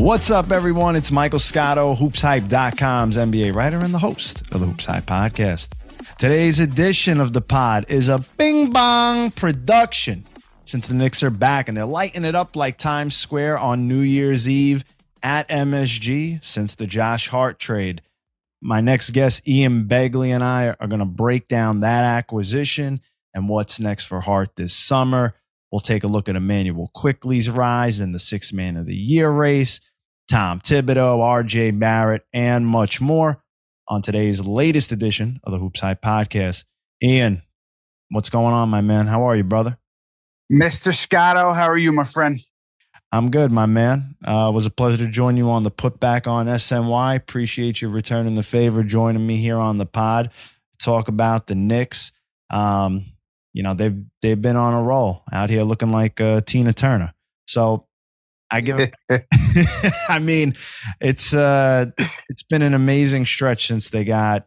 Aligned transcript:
What's 0.00 0.30
up, 0.30 0.50
everyone? 0.50 0.96
It's 0.96 1.12
Michael 1.12 1.38
Scotto, 1.38 1.94
hoopshype.com's 1.94 3.18
NBA 3.18 3.54
writer 3.54 3.76
and 3.76 3.92
the 3.92 3.98
host 3.98 4.40
of 4.50 4.60
the 4.60 4.66
Hoops 4.66 4.86
Hype 4.86 5.04
podcast. 5.04 5.74
Today's 6.18 6.58
edition 6.58 7.20
of 7.20 7.34
the 7.34 7.42
pod 7.42 7.84
is 7.90 8.08
a 8.08 8.24
bing 8.38 8.70
bong 8.70 9.30
production 9.30 10.24
since 10.64 10.88
the 10.88 10.94
Knicks 10.94 11.22
are 11.22 11.28
back 11.28 11.68
and 11.68 11.76
they're 11.76 11.84
lighting 11.84 12.24
it 12.24 12.34
up 12.34 12.56
like 12.56 12.78
Times 12.78 13.14
Square 13.14 13.58
on 13.58 13.88
New 13.88 14.00
Year's 14.00 14.48
Eve 14.48 14.86
at 15.22 15.46
MSG 15.50 16.42
since 16.42 16.74
the 16.74 16.86
Josh 16.86 17.28
Hart 17.28 17.58
trade. 17.58 18.00
My 18.62 18.80
next 18.80 19.10
guest, 19.10 19.46
Ian 19.46 19.84
Begley, 19.84 20.34
and 20.34 20.42
I 20.42 20.74
are 20.80 20.86
going 20.86 21.00
to 21.00 21.04
break 21.04 21.46
down 21.46 21.78
that 21.78 22.04
acquisition 22.04 23.02
and 23.34 23.50
what's 23.50 23.78
next 23.78 24.06
for 24.06 24.22
Hart 24.22 24.56
this 24.56 24.72
summer. 24.72 25.34
We'll 25.70 25.80
take 25.80 26.04
a 26.04 26.08
look 26.08 26.30
at 26.30 26.36
Immanuel 26.36 26.90
Quickley's 26.96 27.50
rise 27.50 28.00
in 28.00 28.12
the 28.12 28.18
six 28.18 28.50
man 28.50 28.78
of 28.78 28.86
the 28.86 28.96
year 28.96 29.30
race, 29.30 29.80
Tom 30.30 30.60
Thibodeau, 30.60 31.18
RJ 31.18 31.76
Barrett, 31.80 32.22
and 32.32 32.64
much 32.64 33.00
more 33.00 33.42
on 33.88 34.00
today's 34.00 34.46
latest 34.46 34.92
edition 34.92 35.40
of 35.42 35.50
the 35.50 35.58
HoopsHype 35.58 36.00
podcast. 36.00 36.64
Ian, 37.02 37.42
what's 38.10 38.30
going 38.30 38.54
on, 38.54 38.68
my 38.68 38.80
man? 38.80 39.08
How 39.08 39.24
are 39.24 39.34
you, 39.34 39.42
brother? 39.42 39.76
Mr. 40.52 40.94
Scotto, 40.94 41.52
how 41.52 41.68
are 41.68 41.76
you, 41.76 41.90
my 41.90 42.04
friend? 42.04 42.40
I'm 43.10 43.32
good, 43.32 43.50
my 43.50 43.66
man. 43.66 44.14
Uh, 44.24 44.50
it 44.50 44.54
was 44.54 44.66
a 44.66 44.70
pleasure 44.70 45.04
to 45.04 45.08
join 45.10 45.36
you 45.36 45.50
on 45.50 45.64
the 45.64 45.70
putback 45.72 46.28
on 46.28 46.46
SNY. 46.46 47.16
Appreciate 47.16 47.82
you 47.82 47.88
returning 47.88 48.36
the 48.36 48.44
favor, 48.44 48.84
joining 48.84 49.26
me 49.26 49.36
here 49.38 49.58
on 49.58 49.78
the 49.78 49.86
pod. 49.86 50.30
Talk 50.78 51.08
about 51.08 51.48
the 51.48 51.56
Knicks. 51.56 52.12
Um, 52.50 53.04
you 53.52 53.64
know 53.64 53.74
they've 53.74 54.00
they've 54.22 54.40
been 54.40 54.56
on 54.56 54.74
a 54.74 54.82
roll 54.82 55.24
out 55.32 55.50
here, 55.50 55.64
looking 55.64 55.90
like 55.90 56.20
uh, 56.20 56.40
Tina 56.42 56.72
Turner. 56.72 57.14
So 57.48 57.88
I 58.50 58.60
give. 58.60 58.78
I 60.08 60.18
mean, 60.18 60.54
it's 61.00 61.32
uh, 61.34 61.86
it's 62.28 62.42
been 62.42 62.62
an 62.62 62.74
amazing 62.74 63.26
stretch 63.26 63.66
since 63.66 63.90
they 63.90 64.04
got 64.04 64.46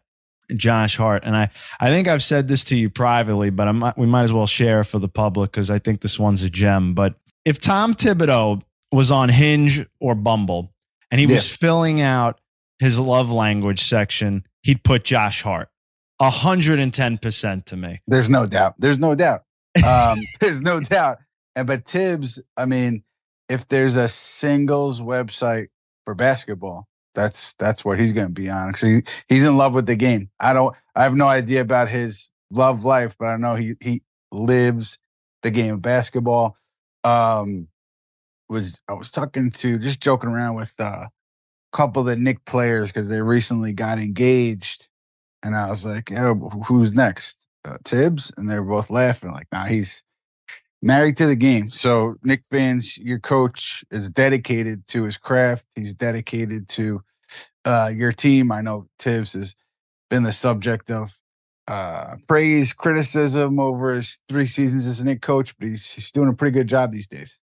Josh 0.55 0.97
Hart, 0.97 1.23
and 1.25 1.35
I 1.35 1.49
I 1.79 1.89
think 1.89 2.07
I've 2.07 2.23
said 2.23 2.47
this 2.47 2.63
to 2.65 2.75
you 2.75 2.89
privately, 2.89 3.49
but 3.49 3.67
I'm 3.67 3.83
we 3.97 4.07
might 4.07 4.23
as 4.23 4.33
well 4.33 4.47
share 4.47 4.83
for 4.83 4.99
the 4.99 5.09
public 5.09 5.51
because 5.51 5.71
I 5.71 5.79
think 5.79 6.01
this 6.01 6.19
one's 6.19 6.43
a 6.43 6.49
gem. 6.49 6.93
But 6.93 7.15
if 7.45 7.59
Tom 7.59 7.93
Thibodeau 7.93 8.61
was 8.91 9.11
on 9.11 9.29
Hinge 9.29 9.85
or 9.99 10.15
Bumble 10.15 10.73
and 11.11 11.19
he 11.19 11.27
was 11.27 11.47
filling 11.47 11.99
out 11.99 12.39
his 12.79 12.99
love 12.99 13.31
language 13.31 13.83
section, 13.83 14.45
he'd 14.61 14.83
put 14.83 15.03
Josh 15.03 15.41
Hart. 15.41 15.69
110% 16.21 17.65
to 17.65 17.77
me. 17.77 18.01
There's 18.07 18.29
no 18.29 18.45
doubt. 18.45 18.75
There's 18.77 18.99
no 18.99 19.15
doubt. 19.15 19.43
Um, 19.83 20.19
there's 20.39 20.61
no 20.61 20.79
doubt. 20.79 21.17
And 21.55 21.65
but 21.65 21.85
Tibbs, 21.85 22.39
I 22.55 22.65
mean, 22.65 23.03
if 23.49 23.67
there's 23.67 23.95
a 23.95 24.09
singles 24.09 25.01
website 25.01 25.67
for 26.05 26.15
basketball, 26.15 26.87
that's 27.13 27.53
that's 27.55 27.85
what 27.85 27.99
he's 27.99 28.13
going 28.13 28.27
to 28.27 28.33
be 28.33 28.49
on 28.49 28.71
because 28.71 28.89
he, 28.89 29.01
he's 29.27 29.43
in 29.43 29.57
love 29.57 29.73
with 29.73 29.85
the 29.85 29.95
game. 29.95 30.29
I 30.39 30.53
don't. 30.53 30.75
I 30.95 31.03
have 31.03 31.15
no 31.15 31.27
idea 31.27 31.61
about 31.61 31.89
his 31.89 32.29
love 32.51 32.85
life, 32.85 33.15
but 33.19 33.27
I 33.27 33.37
know 33.37 33.55
he 33.55 33.75
he 33.81 34.01
lives 34.31 34.99
the 35.41 35.51
game 35.51 35.75
of 35.75 35.81
basketball. 35.81 36.57
Um, 37.03 37.67
was 38.49 38.79
I 38.87 38.93
was 38.93 39.11
talking 39.11 39.51
to 39.51 39.77
just 39.77 40.01
joking 40.01 40.29
around 40.29 40.55
with 40.55 40.73
uh, 40.79 40.83
a 41.05 41.11
couple 41.71 42.01
of 42.01 42.07
the 42.07 42.15
Knick 42.15 42.45
players 42.45 42.89
because 42.89 43.09
they 43.09 43.21
recently 43.21 43.73
got 43.73 43.99
engaged, 43.99 44.87
and 45.43 45.55
I 45.55 45.69
was 45.69 45.85
like, 45.85 46.09
who's 46.65 46.93
next? 46.93 47.47
Uh, 47.65 47.77
Tibbs? 47.83 48.31
And 48.37 48.49
they 48.49 48.55
were 48.59 48.65
both 48.65 48.89
laughing, 48.89 49.31
like, 49.31 49.47
nah, 49.51 49.65
he's 49.65 50.03
married 50.83 51.17
to 51.17 51.25
the 51.25 51.35
game. 51.35 51.71
So, 51.71 52.15
Knick 52.23 52.43
fans, 52.51 52.97
your 52.97 53.19
coach 53.19 53.83
is 53.89 54.11
dedicated 54.11 54.85
to 54.87 55.03
his 55.03 55.17
craft. 55.17 55.65
He's 55.75 55.95
dedicated 55.95 56.67
to 56.69 57.01
uh, 57.65 57.91
your 57.93 58.11
team. 58.11 58.51
I 58.51 58.61
know 58.61 58.87
Tibbs 58.99 59.33
has 59.33 59.55
been 60.09 60.23
the 60.23 60.33
subject 60.33 60.91
of 60.91 61.17
uh, 61.67 62.17
praise, 62.27 62.73
criticism 62.73 63.59
over 63.59 63.93
his 63.93 64.19
three 64.27 64.45
seasons 64.45 64.85
as 64.85 64.99
a 64.99 65.05
Knick 65.05 65.21
coach, 65.21 65.57
but 65.57 65.69
he's, 65.69 65.89
he's 65.91 66.11
doing 66.11 66.27
a 66.27 66.33
pretty 66.33 66.51
good 66.51 66.67
job 66.67 66.91
these 66.91 67.07
days. 67.07 67.39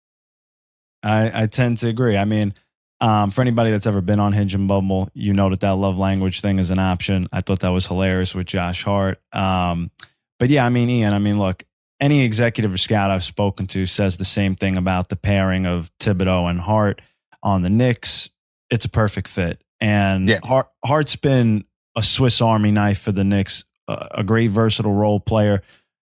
I, 1.02 1.42
I 1.42 1.46
tend 1.46 1.78
to 1.78 1.88
agree. 1.88 2.18
I 2.18 2.26
mean, 2.26 2.52
um, 3.00 3.30
for 3.30 3.40
anybody 3.40 3.70
that's 3.70 3.86
ever 3.86 4.02
been 4.02 4.20
on 4.20 4.34
Hinge 4.34 4.54
and 4.54 4.68
Bumble, 4.68 5.08
you 5.14 5.32
know 5.32 5.48
that 5.48 5.60
that 5.60 5.76
love 5.76 5.96
language 5.96 6.42
thing 6.42 6.58
is 6.58 6.70
an 6.70 6.78
option. 6.78 7.26
I 7.32 7.40
thought 7.40 7.60
that 7.60 7.70
was 7.70 7.86
hilarious 7.86 8.34
with 8.34 8.46
Josh 8.46 8.84
Hart. 8.84 9.18
Um, 9.32 9.90
but 10.38 10.50
yeah, 10.50 10.66
I 10.66 10.68
mean, 10.68 10.90
Ian, 10.90 11.14
I 11.14 11.18
mean, 11.18 11.38
look, 11.38 11.64
any 12.00 12.22
executive 12.22 12.72
or 12.72 12.78
scout 12.78 13.10
I've 13.10 13.24
spoken 13.24 13.66
to 13.68 13.86
says 13.86 14.16
the 14.16 14.24
same 14.24 14.56
thing 14.56 14.76
about 14.76 15.08
the 15.08 15.16
pairing 15.16 15.66
of 15.66 15.90
Thibodeau 15.98 16.48
and 16.48 16.60
Hart 16.60 17.02
on 17.42 17.62
the 17.62 17.70
Knicks. 17.70 18.30
It's 18.70 18.84
a 18.84 18.88
perfect 18.88 19.28
fit. 19.28 19.62
And 19.80 20.28
yeah. 20.28 20.40
Hart, 20.42 20.68
Hart's 20.84 21.16
been 21.16 21.64
a 21.96 22.02
Swiss 22.02 22.40
Army 22.40 22.70
knife 22.70 23.00
for 23.00 23.12
the 23.12 23.24
Knicks, 23.24 23.64
a, 23.88 24.08
a 24.16 24.24
great 24.24 24.50
versatile 24.50 24.94
role 24.94 25.20
player. 25.20 25.62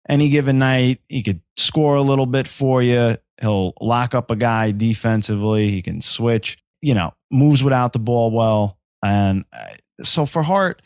Any 0.08 0.28
given 0.28 0.58
night, 0.58 1.00
he 1.08 1.22
could 1.22 1.40
score 1.56 1.96
a 1.96 2.02
little 2.02 2.26
bit 2.26 2.46
for 2.46 2.82
you. 2.82 3.16
He'll 3.40 3.74
lock 3.80 4.14
up 4.14 4.30
a 4.30 4.36
guy 4.36 4.70
defensively. 4.70 5.70
He 5.70 5.82
can 5.82 6.00
switch 6.00 6.58
you 6.86 6.94
know, 6.94 7.12
moves 7.30 7.62
without 7.62 7.92
the 7.92 7.98
ball 7.98 8.30
well. 8.30 8.78
And 9.02 9.44
uh, 9.52 10.04
so 10.04 10.26
for 10.26 10.42
Hart, 10.42 10.82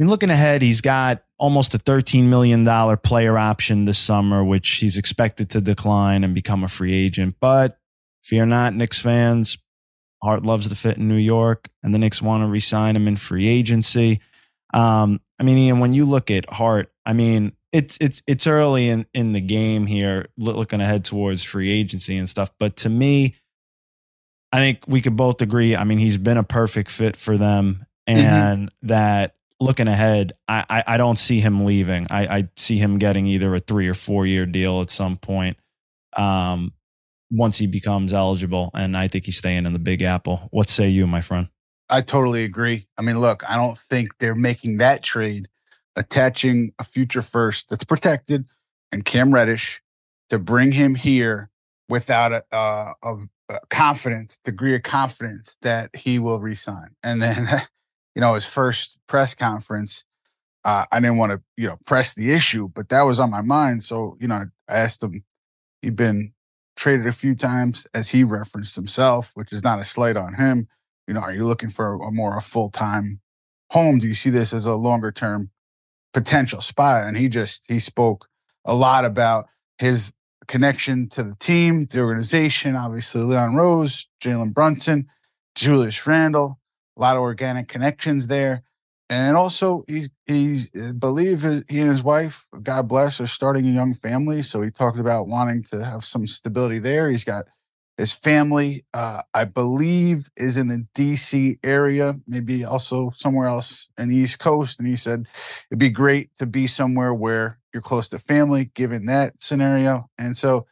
mean, 0.00 0.08
looking 0.08 0.30
ahead, 0.30 0.62
he's 0.62 0.80
got 0.80 1.22
almost 1.38 1.74
a 1.74 1.78
$13 1.78 2.24
million 2.24 2.64
player 2.98 3.36
option 3.36 3.84
this 3.84 3.98
summer, 3.98 4.42
which 4.42 4.68
he's 4.76 4.96
expected 4.96 5.50
to 5.50 5.60
decline 5.60 6.24
and 6.24 6.34
become 6.34 6.64
a 6.64 6.68
free 6.68 6.94
agent. 6.94 7.36
But 7.38 7.78
fear 8.22 8.46
not, 8.46 8.74
Knicks 8.74 8.98
fans. 8.98 9.58
Hart 10.22 10.42
loves 10.42 10.68
the 10.68 10.74
fit 10.74 10.96
in 10.96 11.08
New 11.08 11.16
York, 11.16 11.68
and 11.82 11.94
the 11.94 11.98
Knicks 11.98 12.22
want 12.22 12.42
to 12.42 12.48
re 12.48 12.60
sign 12.60 12.96
him 12.96 13.08
in 13.08 13.16
free 13.16 13.46
agency. 13.46 14.20
Um, 14.72 15.20
I 15.38 15.42
mean, 15.42 15.58
Ian, 15.58 15.80
when 15.80 15.92
you 15.92 16.04
look 16.04 16.30
at 16.30 16.48
Hart, 16.48 16.92
I 17.04 17.12
mean, 17.12 17.52
it's 17.72 17.96
it's 18.00 18.22
it's 18.26 18.46
early 18.46 18.88
in 18.88 19.06
in 19.14 19.32
the 19.32 19.40
game 19.40 19.86
here, 19.86 20.28
looking 20.36 20.80
ahead 20.80 21.04
towards 21.04 21.42
free 21.42 21.70
agency 21.70 22.16
and 22.16 22.28
stuff. 22.28 22.50
But 22.58 22.76
to 22.78 22.88
me, 22.88 23.36
I 24.52 24.58
think 24.58 24.84
we 24.86 25.00
could 25.00 25.16
both 25.16 25.40
agree. 25.40 25.74
I 25.74 25.84
mean, 25.84 25.98
he's 25.98 26.18
been 26.18 26.36
a 26.36 26.42
perfect 26.42 26.90
fit 26.90 27.16
for 27.16 27.38
them, 27.38 27.86
mm-hmm. 28.08 28.18
and 28.18 28.68
mm-hmm. 28.68 28.86
that 28.88 29.36
looking 29.60 29.88
ahead, 29.88 30.32
I, 30.48 30.64
I, 30.68 30.84
I 30.94 30.96
don't 30.96 31.18
see 31.18 31.40
him 31.40 31.64
leaving. 31.64 32.06
I, 32.10 32.38
I 32.38 32.48
see 32.56 32.78
him 32.78 32.98
getting 32.98 33.26
either 33.26 33.54
a 33.54 33.60
three 33.60 33.88
or 33.88 33.94
four 33.94 34.26
year 34.26 34.46
deal 34.46 34.80
at 34.80 34.90
some 34.90 35.16
point. 35.16 35.56
Um, 36.16 36.72
once 37.30 37.58
he 37.58 37.66
becomes 37.66 38.12
eligible, 38.12 38.70
and 38.74 38.96
I 38.96 39.06
think 39.06 39.24
he's 39.24 39.36
staying 39.36 39.64
in 39.64 39.72
the 39.72 39.78
Big 39.78 40.02
Apple. 40.02 40.48
What 40.50 40.68
say 40.68 40.88
you, 40.88 41.06
my 41.06 41.20
friend? 41.20 41.48
I 41.88 42.00
totally 42.00 42.44
agree. 42.44 42.86
I 42.98 43.02
mean, 43.02 43.20
look, 43.20 43.48
I 43.48 43.56
don't 43.56 43.78
think 43.78 44.18
they're 44.18 44.34
making 44.34 44.78
that 44.78 45.02
trade, 45.02 45.48
attaching 45.96 46.72
a 46.78 46.84
future 46.84 47.22
first 47.22 47.68
that's 47.68 47.84
protected 47.84 48.46
and 48.90 49.04
Cam 49.04 49.32
Reddish 49.32 49.80
to 50.30 50.38
bring 50.38 50.72
him 50.72 50.94
here 50.94 51.50
without 51.88 52.32
a, 52.32 52.44
a, 52.52 52.94
uh, 53.48 53.58
confidence, 53.68 54.38
degree 54.44 54.76
of 54.76 54.82
confidence 54.84 55.56
that 55.62 55.90
he 55.94 56.18
will 56.20 56.40
resign. 56.40 56.90
And 57.02 57.20
then, 57.20 57.48
you 58.14 58.20
know, 58.20 58.34
his 58.34 58.46
first 58.46 58.98
press 59.06 59.34
conference, 59.34 60.04
uh, 60.64 60.84
I 60.90 61.00
didn't 61.00 61.16
want 61.16 61.32
to, 61.32 61.40
you 61.56 61.68
know, 61.68 61.78
press 61.86 62.14
the 62.14 62.32
issue, 62.32 62.68
but 62.68 62.88
that 62.90 63.02
was 63.02 63.20
on 63.20 63.30
my 63.30 63.40
mind. 63.40 63.84
So, 63.84 64.16
you 64.20 64.28
know, 64.28 64.44
I 64.68 64.72
asked 64.72 65.02
him, 65.02 65.24
he'd 65.82 65.96
been 65.96 66.32
traded 66.76 67.06
a 67.06 67.12
few 67.12 67.34
times 67.34 67.86
as 67.94 68.10
he 68.10 68.24
referenced 68.24 68.76
himself, 68.76 69.32
which 69.34 69.52
is 69.52 69.64
not 69.64 69.80
a 69.80 69.84
slight 69.84 70.16
on 70.16 70.34
him. 70.34 70.68
You 71.06 71.14
know, 71.14 71.20
are 71.20 71.32
you 71.32 71.44
looking 71.44 71.70
for 71.70 71.94
a 71.94 72.12
more 72.12 72.36
a 72.36 72.42
full 72.42 72.70
time 72.70 73.20
home? 73.70 73.98
Do 73.98 74.06
you 74.06 74.14
see 74.14 74.30
this 74.30 74.52
as 74.52 74.66
a 74.66 74.76
longer 74.76 75.10
term 75.10 75.50
potential 76.12 76.60
spot? 76.60 77.06
And 77.06 77.16
he 77.16 77.28
just 77.28 77.64
he 77.68 77.80
spoke 77.80 78.28
a 78.64 78.74
lot 78.74 79.04
about 79.04 79.46
his 79.78 80.12
connection 80.46 81.08
to 81.08 81.22
the 81.22 81.36
team, 81.36 81.86
the 81.86 82.00
organization. 82.00 82.76
Obviously, 82.76 83.22
Leon 83.22 83.56
Rose, 83.56 84.06
Jalen 84.22 84.52
Brunson, 84.52 85.08
Julius 85.54 86.06
Randle, 86.06 86.59
a 87.00 87.02
lot 87.02 87.16
of 87.16 87.22
organic 87.22 87.66
connections 87.66 88.28
there. 88.28 88.62
And 89.08 89.36
also, 89.36 89.82
he 89.88 90.06
he 90.26 90.66
uh, 90.80 90.92
believe 90.92 91.42
he 91.42 91.80
and 91.80 91.90
his 91.90 92.02
wife, 92.02 92.46
God 92.62 92.86
bless, 92.86 93.20
are 93.20 93.26
starting 93.26 93.66
a 93.66 93.70
young 93.70 93.94
family. 93.94 94.42
So 94.42 94.62
he 94.62 94.70
talked 94.70 95.00
about 95.00 95.26
wanting 95.26 95.64
to 95.72 95.84
have 95.84 96.04
some 96.04 96.28
stability 96.28 96.78
there. 96.78 97.10
He's 97.10 97.24
got 97.24 97.46
his 97.98 98.12
family, 98.12 98.84
uh, 98.94 99.22
I 99.34 99.46
believe, 99.46 100.30
is 100.36 100.56
in 100.56 100.68
the 100.68 100.86
DC 100.94 101.58
area, 101.64 102.14
maybe 102.28 102.64
also 102.64 103.10
somewhere 103.16 103.48
else 103.48 103.88
in 103.98 104.08
the 104.08 104.16
East 104.16 104.38
Coast. 104.38 104.78
And 104.78 104.88
he 104.88 104.96
said 104.96 105.26
it'd 105.70 105.78
be 105.78 105.90
great 105.90 106.30
to 106.38 106.46
be 106.46 106.68
somewhere 106.68 107.12
where 107.12 107.58
you're 107.74 107.82
close 107.82 108.08
to 108.10 108.18
family, 108.20 108.70
given 108.74 109.06
that 109.06 109.42
scenario. 109.42 110.08
And 110.18 110.36
so 110.36 110.66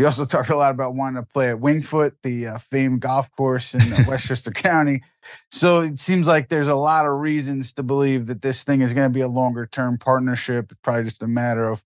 he 0.00 0.06
also 0.06 0.24
talked 0.24 0.48
a 0.48 0.56
lot 0.56 0.70
about 0.70 0.94
wanting 0.94 1.22
to 1.22 1.28
play 1.28 1.50
at 1.50 1.58
Wingfoot, 1.58 2.12
the 2.22 2.46
uh, 2.46 2.58
famed 2.58 3.02
golf 3.02 3.30
course 3.32 3.74
in 3.74 3.92
uh, 3.92 4.02
Westchester 4.08 4.50
County. 4.50 5.02
So 5.50 5.80
it 5.80 5.98
seems 5.98 6.26
like 6.26 6.48
there's 6.48 6.68
a 6.68 6.74
lot 6.74 7.04
of 7.04 7.20
reasons 7.20 7.74
to 7.74 7.82
believe 7.82 8.26
that 8.28 8.40
this 8.40 8.64
thing 8.64 8.80
is 8.80 8.94
going 8.94 9.10
to 9.10 9.12
be 9.12 9.20
a 9.20 9.28
longer 9.28 9.66
term 9.66 9.98
partnership. 9.98 10.72
It's 10.72 10.80
probably 10.82 11.04
just 11.04 11.22
a 11.22 11.26
matter 11.26 11.68
of 11.68 11.84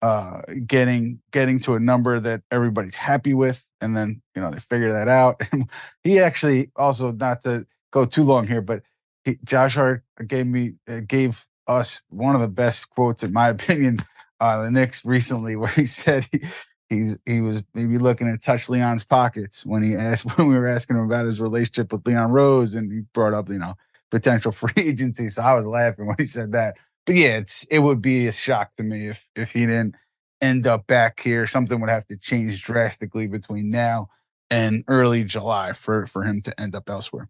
uh, 0.00 0.42
getting 0.64 1.20
getting 1.32 1.58
to 1.60 1.74
a 1.74 1.80
number 1.80 2.20
that 2.20 2.42
everybody's 2.52 2.94
happy 2.94 3.34
with, 3.34 3.66
and 3.80 3.96
then 3.96 4.22
you 4.36 4.42
know 4.42 4.52
they 4.52 4.60
figure 4.60 4.92
that 4.92 5.08
out. 5.08 5.42
And 5.50 5.68
he 6.04 6.20
actually 6.20 6.70
also 6.76 7.10
not 7.10 7.42
to 7.42 7.66
go 7.90 8.04
too 8.04 8.22
long 8.22 8.46
here, 8.46 8.62
but 8.62 8.84
he, 9.24 9.38
Josh 9.42 9.74
Hart 9.74 10.04
gave 10.24 10.46
me 10.46 10.74
uh, 10.88 11.00
gave 11.04 11.44
us 11.66 12.04
one 12.10 12.36
of 12.36 12.40
the 12.40 12.48
best 12.48 12.90
quotes, 12.90 13.24
in 13.24 13.32
my 13.32 13.48
opinion, 13.56 13.98
uh, 14.38 14.62
the 14.62 14.70
Knicks 14.70 15.04
recently, 15.04 15.56
where 15.56 15.70
he 15.70 15.86
said 15.86 16.28
he, 16.30 16.42
he's 16.88 17.16
he 17.26 17.40
was 17.40 17.62
maybe 17.74 17.98
looking 17.98 18.30
to 18.30 18.38
touch 18.38 18.68
Leon's 18.68 19.04
pockets 19.04 19.64
when 19.64 19.82
he 19.82 19.94
asked 19.96 20.36
when 20.36 20.48
we 20.48 20.56
were 20.56 20.68
asking 20.68 20.96
him 20.96 21.04
about 21.04 21.26
his 21.26 21.40
relationship 21.40 21.92
with 21.92 22.06
Leon 22.06 22.32
Rose, 22.32 22.74
and 22.74 22.92
he 22.92 23.00
brought 23.12 23.34
up 23.34 23.48
you 23.48 23.58
know 23.58 23.74
potential 24.10 24.52
free 24.52 24.72
agency. 24.76 25.28
So 25.28 25.42
I 25.42 25.54
was 25.54 25.66
laughing 25.66 26.06
when 26.06 26.16
he 26.18 26.26
said 26.26 26.52
that. 26.52 26.76
But 27.04 27.16
yeah, 27.16 27.38
it's 27.38 27.64
it 27.70 27.80
would 27.80 28.02
be 28.02 28.26
a 28.26 28.32
shock 28.32 28.74
to 28.76 28.82
me 28.82 29.08
if 29.08 29.24
if 29.36 29.52
he 29.52 29.60
didn't 29.60 29.94
end 30.40 30.66
up 30.66 30.86
back 30.86 31.20
here. 31.20 31.46
Something 31.46 31.80
would 31.80 31.90
have 31.90 32.06
to 32.06 32.16
change 32.16 32.62
drastically 32.62 33.26
between 33.26 33.70
now 33.70 34.08
and 34.50 34.84
early 34.88 35.24
July 35.24 35.72
for 35.72 36.06
for 36.06 36.24
him 36.24 36.40
to 36.42 36.60
end 36.60 36.74
up 36.74 36.88
elsewhere. 36.90 37.28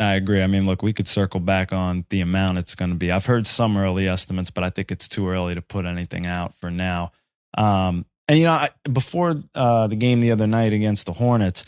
I 0.00 0.14
agree. 0.14 0.42
I 0.42 0.46
mean, 0.46 0.64
look, 0.64 0.80
we 0.80 0.92
could 0.92 1.08
circle 1.08 1.40
back 1.40 1.72
on 1.72 2.04
the 2.10 2.20
amount 2.20 2.58
it's 2.58 2.76
going 2.76 2.90
to 2.90 2.96
be. 2.96 3.10
I've 3.10 3.26
heard 3.26 3.48
some 3.48 3.76
early 3.76 4.06
estimates, 4.06 4.48
but 4.48 4.62
I 4.62 4.68
think 4.68 4.92
it's 4.92 5.08
too 5.08 5.28
early 5.28 5.56
to 5.56 5.62
put 5.62 5.86
anything 5.86 6.24
out 6.24 6.54
for 6.54 6.70
now. 6.70 7.10
Um, 7.56 8.06
and 8.28 8.38
you 8.38 8.44
know, 8.44 8.52
I, 8.52 8.68
before 8.84 9.42
uh, 9.54 9.86
the 9.86 9.96
game 9.96 10.20
the 10.20 10.30
other 10.30 10.46
night 10.46 10.72
against 10.72 11.06
the 11.06 11.14
Hornets, 11.14 11.64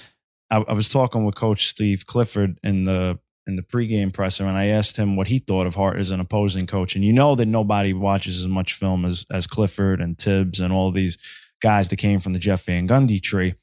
I, 0.50 0.58
I, 0.58 0.74
was 0.74 0.88
talking 0.88 1.24
with 1.24 1.34
Coach 1.34 1.66
Steve 1.68 2.04
Clifford 2.06 2.58
in 2.62 2.84
the 2.84 3.18
in 3.46 3.56
the 3.56 3.62
pregame 3.62 4.12
presser, 4.12 4.44
and 4.44 4.56
I 4.56 4.66
asked 4.66 4.96
him 4.96 5.16
what 5.16 5.28
he 5.28 5.38
thought 5.38 5.66
of 5.66 5.74
Hart 5.74 5.98
as 5.98 6.10
an 6.10 6.20
opposing 6.20 6.66
coach. 6.66 6.94
And 6.94 7.04
you 7.04 7.12
know 7.12 7.34
that 7.34 7.46
nobody 7.46 7.92
watches 7.92 8.40
as 8.40 8.46
much 8.46 8.74
film 8.74 9.04
as 9.04 9.24
as 9.30 9.46
Clifford 9.46 10.00
and 10.00 10.18
Tibbs 10.18 10.60
and 10.60 10.72
all 10.72 10.92
these 10.92 11.16
guys 11.62 11.88
that 11.88 11.96
came 11.96 12.20
from 12.20 12.34
the 12.34 12.38
Jeff 12.38 12.64
Van 12.64 12.86
Gundy 12.86 13.22
tree. 13.22 13.54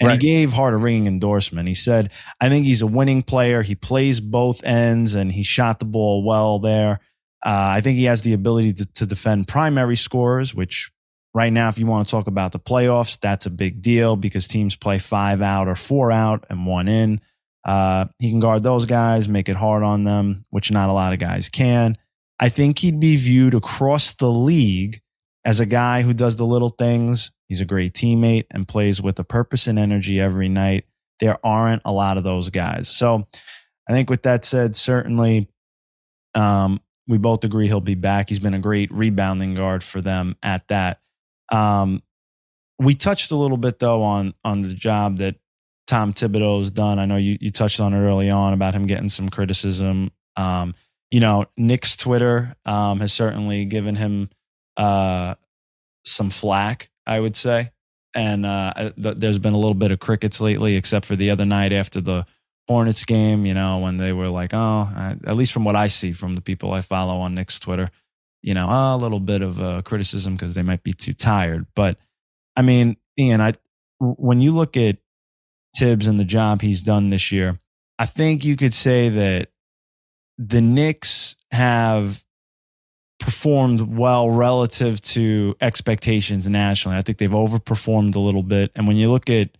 And 0.00 0.08
right. 0.08 0.20
he 0.20 0.26
gave 0.26 0.52
Hart 0.52 0.74
a 0.74 0.76
ringing 0.76 1.06
endorsement. 1.06 1.68
He 1.68 1.74
said, 1.74 2.10
I 2.40 2.48
think 2.48 2.66
he's 2.66 2.82
a 2.82 2.86
winning 2.86 3.22
player. 3.22 3.62
He 3.62 3.76
plays 3.76 4.18
both 4.18 4.64
ends 4.64 5.14
and 5.14 5.30
he 5.30 5.44
shot 5.44 5.78
the 5.78 5.84
ball 5.84 6.24
well 6.24 6.58
there. 6.58 6.98
Uh, 7.44 7.76
I 7.76 7.80
think 7.80 7.96
he 7.96 8.04
has 8.04 8.22
the 8.22 8.32
ability 8.32 8.72
to, 8.74 8.86
to 8.94 9.06
defend 9.06 9.46
primary 9.46 9.96
scores, 9.96 10.52
which 10.52 10.90
right 11.34 11.52
now, 11.52 11.68
if 11.68 11.78
you 11.78 11.86
want 11.86 12.06
to 12.06 12.10
talk 12.10 12.26
about 12.26 12.52
the 12.52 12.60
playoffs, 12.60 13.18
that's 13.20 13.46
a 13.46 13.50
big 13.50 13.82
deal 13.82 14.16
because 14.16 14.48
teams 14.48 14.76
play 14.76 14.98
five 14.98 15.42
out 15.42 15.68
or 15.68 15.74
four 15.74 16.12
out 16.12 16.44
and 16.48 16.66
one 16.66 16.88
in. 16.88 17.20
Uh, 17.64 18.06
he 18.18 18.30
can 18.30 18.40
guard 18.40 18.62
those 18.62 18.86
guys, 18.86 19.28
make 19.28 19.48
it 19.48 19.56
hard 19.56 19.82
on 19.82 20.04
them, 20.04 20.44
which 20.50 20.70
not 20.70 20.88
a 20.88 20.92
lot 20.92 21.12
of 21.12 21.18
guys 21.18 21.48
can. 21.48 21.96
I 22.38 22.48
think 22.48 22.78
he'd 22.78 23.00
be 23.00 23.16
viewed 23.16 23.54
across 23.54 24.14
the 24.14 24.30
league 24.30 25.00
as 25.44 25.60
a 25.60 25.66
guy 25.66 26.02
who 26.02 26.12
does 26.14 26.36
the 26.36 26.46
little 26.46 26.70
things, 26.70 27.30
He's 27.48 27.60
a 27.60 27.66
great 27.66 27.92
teammate 27.92 28.46
and 28.50 28.66
plays 28.66 29.02
with 29.02 29.18
a 29.18 29.24
purpose 29.24 29.66
and 29.66 29.78
energy 29.78 30.20
every 30.20 30.48
night. 30.48 30.86
There 31.20 31.38
aren't 31.44 31.82
a 31.84 31.92
lot 31.92 32.16
of 32.16 32.24
those 32.24 32.50
guys. 32.50 32.88
So 32.88 33.26
I 33.88 33.92
think 33.92 34.10
with 34.10 34.22
that 34.22 34.44
said, 34.44 34.74
certainly 34.74 35.48
um, 36.34 36.80
we 37.06 37.18
both 37.18 37.44
agree 37.44 37.68
he'll 37.68 37.80
be 37.80 37.94
back. 37.94 38.28
He's 38.28 38.40
been 38.40 38.54
a 38.54 38.58
great 38.58 38.90
rebounding 38.90 39.54
guard 39.54 39.84
for 39.84 40.00
them 40.00 40.36
at 40.42 40.66
that. 40.68 41.00
Um, 41.50 42.02
we 42.78 42.94
touched 42.94 43.30
a 43.30 43.36
little 43.36 43.56
bit 43.56 43.78
though 43.78 44.02
on 44.02 44.34
on 44.44 44.62
the 44.62 44.74
job 44.74 45.18
that 45.18 45.36
Tom 45.86 46.12
Thibodeau's 46.12 46.70
done. 46.70 46.98
I 46.98 47.06
know 47.06 47.16
you 47.16 47.38
you 47.40 47.50
touched 47.50 47.80
on 47.80 47.94
it 47.94 47.98
early 47.98 48.30
on 48.30 48.52
about 48.52 48.74
him 48.74 48.86
getting 48.86 49.08
some 49.08 49.28
criticism. 49.28 50.10
Um, 50.36 50.74
you 51.10 51.20
know, 51.20 51.46
Knicks 51.56 51.96
Twitter 51.96 52.56
um, 52.64 53.00
has 53.00 53.12
certainly 53.12 53.64
given 53.66 53.94
him 53.94 54.30
uh, 54.76 55.36
some 56.04 56.30
flack 56.30 56.90
I 57.06 57.20
would 57.20 57.36
say. 57.36 57.70
And 58.14 58.46
uh, 58.46 58.92
th- 59.00 59.16
there's 59.18 59.38
been 59.38 59.54
a 59.54 59.58
little 59.58 59.74
bit 59.74 59.90
of 59.90 59.98
crickets 59.98 60.40
lately, 60.40 60.76
except 60.76 61.06
for 61.06 61.16
the 61.16 61.30
other 61.30 61.44
night 61.44 61.72
after 61.72 62.00
the 62.00 62.26
Hornets 62.68 63.04
game, 63.04 63.44
you 63.44 63.54
know, 63.54 63.78
when 63.78 63.96
they 63.96 64.12
were 64.12 64.28
like, 64.28 64.54
oh, 64.54 64.88
I, 64.94 65.16
at 65.26 65.36
least 65.36 65.52
from 65.52 65.64
what 65.64 65.76
I 65.76 65.88
see 65.88 66.12
from 66.12 66.34
the 66.34 66.40
people 66.40 66.72
I 66.72 66.80
follow 66.80 67.18
on 67.18 67.34
Knicks 67.34 67.58
Twitter, 67.58 67.90
you 68.44 68.52
know, 68.52 68.68
a 68.68 68.96
little 68.98 69.20
bit 69.20 69.40
of 69.40 69.84
criticism 69.84 70.34
because 70.34 70.54
they 70.54 70.62
might 70.62 70.82
be 70.82 70.92
too 70.92 71.14
tired. 71.14 71.66
But 71.74 71.96
I 72.54 72.60
mean, 72.62 72.98
Ian, 73.18 73.40
I 73.40 73.54
when 73.98 74.40
you 74.42 74.52
look 74.52 74.76
at 74.76 74.98
Tibbs 75.74 76.06
and 76.06 76.20
the 76.20 76.24
job 76.24 76.60
he's 76.60 76.82
done 76.82 77.08
this 77.08 77.32
year, 77.32 77.58
I 77.98 78.04
think 78.04 78.44
you 78.44 78.56
could 78.56 78.74
say 78.74 79.08
that 79.08 79.48
the 80.36 80.60
Knicks 80.60 81.36
have 81.52 82.22
performed 83.18 83.80
well 83.80 84.28
relative 84.28 85.00
to 85.00 85.56
expectations 85.60 86.46
nationally. 86.46 86.98
I 86.98 87.02
think 87.02 87.16
they've 87.16 87.30
overperformed 87.30 88.14
a 88.14 88.18
little 88.20 88.42
bit. 88.42 88.72
And 88.74 88.86
when 88.86 88.96
you 88.96 89.10
look 89.10 89.30
at, 89.30 89.56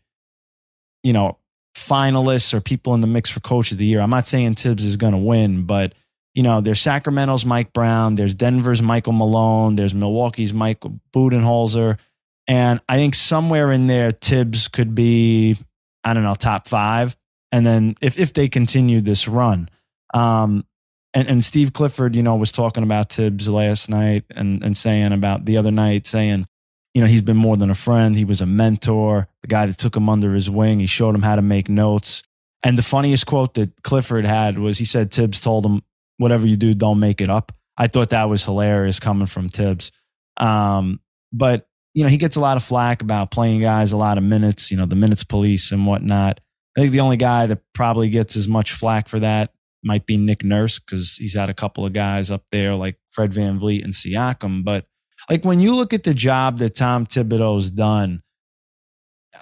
you 1.03 1.13
know, 1.15 1.39
finalists 1.75 2.53
or 2.53 2.61
people 2.61 2.93
in 2.95 3.01
the 3.01 3.07
mix 3.07 3.31
for 3.31 3.41
coach 3.41 3.73
of 3.73 3.79
the 3.79 3.87
year, 3.87 4.01
I'm 4.01 4.11
not 4.11 4.29
saying 4.29 4.57
Tibbs 4.57 4.85
is 4.85 4.97
going 4.97 5.13
to 5.13 5.19
win, 5.19 5.65
but 5.65 5.95
you 6.35 6.43
know, 6.43 6.61
there's 6.61 6.81
Sacramento's 6.81 7.47
Mike 7.47 7.73
Brown, 7.73 8.17
there's 8.17 8.35
Denver's 8.35 8.83
Michael 8.83 9.13
Malone, 9.13 9.77
there's 9.77 9.95
Milwaukee's 9.95 10.53
Michael 10.53 11.01
Budenholzer. 11.15 11.99
And 12.47 12.81
I 12.89 12.97
think 12.97 13.15
somewhere 13.15 13.71
in 13.71 13.87
there, 13.87 14.13
Tibbs 14.13 14.69
could 14.69 14.95
be, 14.95 15.57
I 16.03 16.13
don't 16.13 16.25
know, 16.25 16.35
top 16.35 16.69
five. 16.69 17.17
And 17.53 17.65
then 17.65 17.97
if, 18.01 18.19
if 18.19 18.33
they 18.33 18.49
continue 18.49 19.01
this 19.01 19.29
run, 19.29 19.71
um, 20.13 20.67
and, 21.15 21.29
and 21.29 21.45
Steve 21.45 21.73
Clifford, 21.73 22.17
you 22.17 22.23
know, 22.25 22.35
was 22.35 22.51
talking 22.51 22.83
about 22.83 23.09
Tibbs 23.09 23.49
last 23.49 23.89
night 23.89 24.25
and, 24.31 24.63
and 24.65 24.77
saying 24.77 25.13
about 25.13 25.45
the 25.45 25.57
other 25.57 25.71
night, 25.71 26.09
saying, 26.09 26.47
you 26.93 27.01
know, 27.01 27.07
he's 27.07 27.23
been 27.23 27.37
more 27.37 27.57
than 27.57 27.71
a 27.71 27.75
friend. 27.75 28.17
He 28.17 28.25
was 28.25 28.41
a 28.41 28.47
mentor, 28.47 29.29
the 29.43 29.49
guy 29.49 29.67
that 29.67 29.79
took 29.79 29.97
him 29.97 30.09
under 30.09 30.35
his 30.35 30.51
wing. 30.51 30.81
He 30.81 30.87
showed 30.87 31.15
him 31.15 31.23
how 31.23 31.37
to 31.37 31.43
make 31.43 31.69
notes. 31.69 32.25
And 32.65 32.77
the 32.77 32.83
funniest 32.83 33.27
quote 33.27 33.55
that 33.55 33.83
Clifford 33.83 34.25
had 34.25 34.59
was 34.59 34.79
he 34.79 34.85
said, 34.85 35.13
Tibbs 35.13 35.41
told 35.41 35.65
him, 35.65 35.83
whatever 36.19 36.47
you 36.47 36.57
do, 36.57 36.75
don't 36.75 37.01
make 37.01 37.21
it 37.21 37.31
up. 37.31 37.53
I 37.77 37.89
thought 37.89 38.11
that 38.11 38.29
was 38.29 38.45
hilarious 38.45 39.01
coming 39.01 39.27
from 39.27 39.51
Tibbs. 39.51 39.91
Um, 40.37 41.01
but, 41.33 41.67
you 41.93 42.05
know, 42.05 42.09
he 42.09 42.17
gets 42.17 42.37
a 42.37 42.41
lot 42.41 42.57
of 42.57 42.63
flack 42.63 43.03
about 43.03 43.31
playing 43.31 43.61
guys 43.61 43.93
a 43.93 43.97
lot 43.97 44.19
of 44.19 44.25
minutes, 44.25 44.71
you 44.71 44.77
know, 44.77 44.87
the 44.87 44.97
minutes 44.97 45.25
police 45.25 45.73
and 45.73 45.87
whatnot. 45.87 46.41
I 46.77 46.81
think 46.81 46.93
the 46.93 47.01
only 47.01 47.17
guy 47.17 47.47
that 47.47 47.63
probably 47.73 48.11
gets 48.11 48.37
as 48.37 48.49
much 48.49 48.73
flack 48.73 49.09
for 49.09 49.21
that 49.21 49.53
might 49.85 50.07
be 50.07 50.17
Nick 50.17 50.43
Nurse 50.43 50.79
because 50.79 51.15
he's 51.17 51.35
had 51.35 51.51
a 51.51 51.55
couple 51.55 51.85
of 51.85 51.93
guys 51.93 52.31
up 52.31 52.43
there 52.51 52.75
like 52.75 52.97
Fred 53.11 53.33
Van 53.33 53.61
VanVleet 53.61 53.85
and 53.85 53.93
Siakam. 53.93 54.65
But 54.65 54.87
like 55.29 55.45
when 55.45 55.61
you 55.61 55.75
look 55.75 55.93
at 55.93 56.05
the 56.05 56.15
job 56.15 56.59
that 56.59 56.75
Tom 56.75 57.07
Thibodeau's 57.07 57.71
done, 57.71 58.23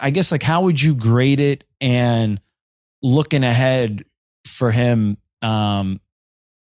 I 0.01 0.11
guess 0.11 0.33
like 0.33 0.43
how 0.43 0.63
would 0.63 0.81
you 0.81 0.95
grade 0.95 1.41
it 1.41 1.65
and 1.81 2.41
looking 3.03 3.45
ahead 3.45 4.05
for 4.47 4.71
him? 4.71 5.17
Um, 5.43 6.01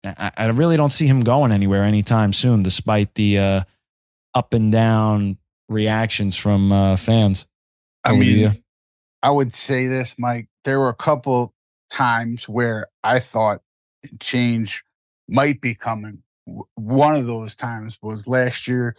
I, 0.04 0.32
I 0.36 0.46
really 0.48 0.76
don't 0.76 0.92
see 0.92 1.06
him 1.06 1.20
going 1.20 1.52
anywhere 1.52 1.82
anytime 1.82 2.32
soon, 2.32 2.62
despite 2.62 3.14
the 3.14 3.38
uh, 3.38 3.62
up 4.34 4.52
and 4.54 4.70
down 4.70 5.38
reactions 5.68 6.36
from 6.36 6.72
uh, 6.72 6.96
fans. 6.96 7.46
I 8.04 8.12
mean, 8.12 8.62
I 9.22 9.30
would 9.30 9.52
say 9.52 9.86
this, 9.86 10.14
Mike. 10.18 10.48
There 10.64 10.78
were 10.78 10.88
a 10.88 10.94
couple 10.94 11.52
times 11.90 12.48
where 12.48 12.86
I 13.02 13.18
thought 13.18 13.60
change 14.20 14.84
might 15.28 15.60
be 15.60 15.74
coming. 15.74 16.22
One 16.74 17.16
of 17.16 17.26
those 17.26 17.56
times 17.56 17.98
was 18.00 18.26
last 18.26 18.68
year 18.68 18.96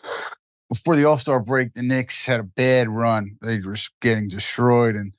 before 0.69 0.95
the 0.95 1.05
All 1.05 1.17
Star 1.17 1.39
break. 1.39 1.73
The 1.73 1.81
Knicks 1.81 2.25
had 2.25 2.39
a 2.39 2.43
bad 2.43 2.89
run; 2.89 3.37
they 3.41 3.59
were 3.59 3.77
getting 4.01 4.27
destroyed. 4.27 4.95
And 4.95 5.13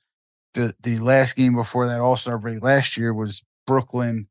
the 0.53 0.73
the 0.83 0.99
last 0.99 1.35
game 1.35 1.55
before 1.55 1.87
that 1.87 1.99
All 1.99 2.15
Star 2.15 2.37
break 2.37 2.63
last 2.63 2.97
year 2.97 3.13
was 3.13 3.43
Brooklyn 3.65 4.27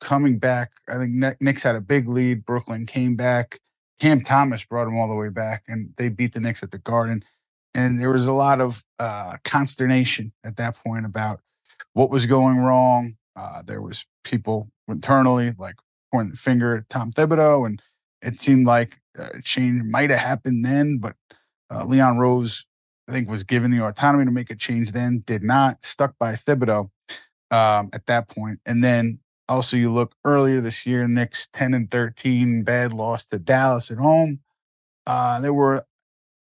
coming 0.00 0.38
back. 0.38 0.72
I 0.88 0.98
think 0.98 1.40
Knicks 1.40 1.62
had 1.62 1.76
a 1.76 1.80
big 1.80 2.08
lead. 2.08 2.44
Brooklyn 2.44 2.86
came 2.86 3.16
back. 3.16 3.60
Cam 4.00 4.20
Thomas 4.20 4.64
brought 4.64 4.84
them 4.84 4.98
all 4.98 5.08
the 5.08 5.14
way 5.14 5.30
back, 5.30 5.64
and 5.68 5.94
they 5.96 6.08
beat 6.08 6.34
the 6.34 6.40
Knicks 6.40 6.62
at 6.62 6.70
the 6.70 6.78
Garden. 6.78 7.22
And 7.74 8.00
there 8.00 8.10
was 8.10 8.26
a 8.26 8.32
lot 8.32 8.60
of 8.60 8.84
uh, 8.98 9.36
consternation 9.44 10.32
at 10.44 10.56
that 10.56 10.76
point 10.76 11.06
about 11.06 11.40
what 11.92 12.10
was 12.10 12.26
going 12.26 12.58
wrong. 12.58 13.16
Uh, 13.34 13.62
there 13.62 13.82
was 13.82 14.06
people 14.24 14.70
internally, 14.88 15.52
like 15.58 15.76
pointing 16.12 16.32
the 16.32 16.36
finger 16.36 16.76
at 16.76 16.88
Tom 16.88 17.12
Thibodeau, 17.12 17.66
and 17.66 17.82
it 18.22 18.40
seemed 18.40 18.66
like 18.66 18.98
a 19.16 19.40
change 19.42 19.82
might 19.82 20.10
have 20.10 20.18
happened 20.18 20.64
then, 20.64 20.98
but 20.98 21.16
uh, 21.70 21.84
Leon 21.84 22.18
Rose, 22.18 22.66
I 23.08 23.12
think, 23.12 23.28
was 23.28 23.44
given 23.44 23.70
the 23.70 23.84
autonomy 23.84 24.24
to 24.24 24.30
make 24.30 24.50
a 24.50 24.56
change 24.56 24.92
then, 24.92 25.22
did 25.26 25.42
not, 25.42 25.84
stuck 25.84 26.14
by 26.18 26.34
Thibodeau 26.34 26.90
um, 27.50 27.90
at 27.92 28.06
that 28.06 28.28
point. 28.28 28.60
And 28.66 28.82
then 28.82 29.18
also, 29.48 29.76
you 29.76 29.92
look 29.92 30.14
earlier 30.24 30.60
this 30.60 30.86
year, 30.86 31.06
Knicks 31.06 31.48
10 31.52 31.74
and 31.74 31.90
13, 31.90 32.64
bad 32.64 32.92
loss 32.92 33.26
to 33.26 33.38
Dallas 33.38 33.90
at 33.90 33.98
home. 33.98 34.40
Uh, 35.06 35.40
there 35.40 35.54
were, 35.54 35.86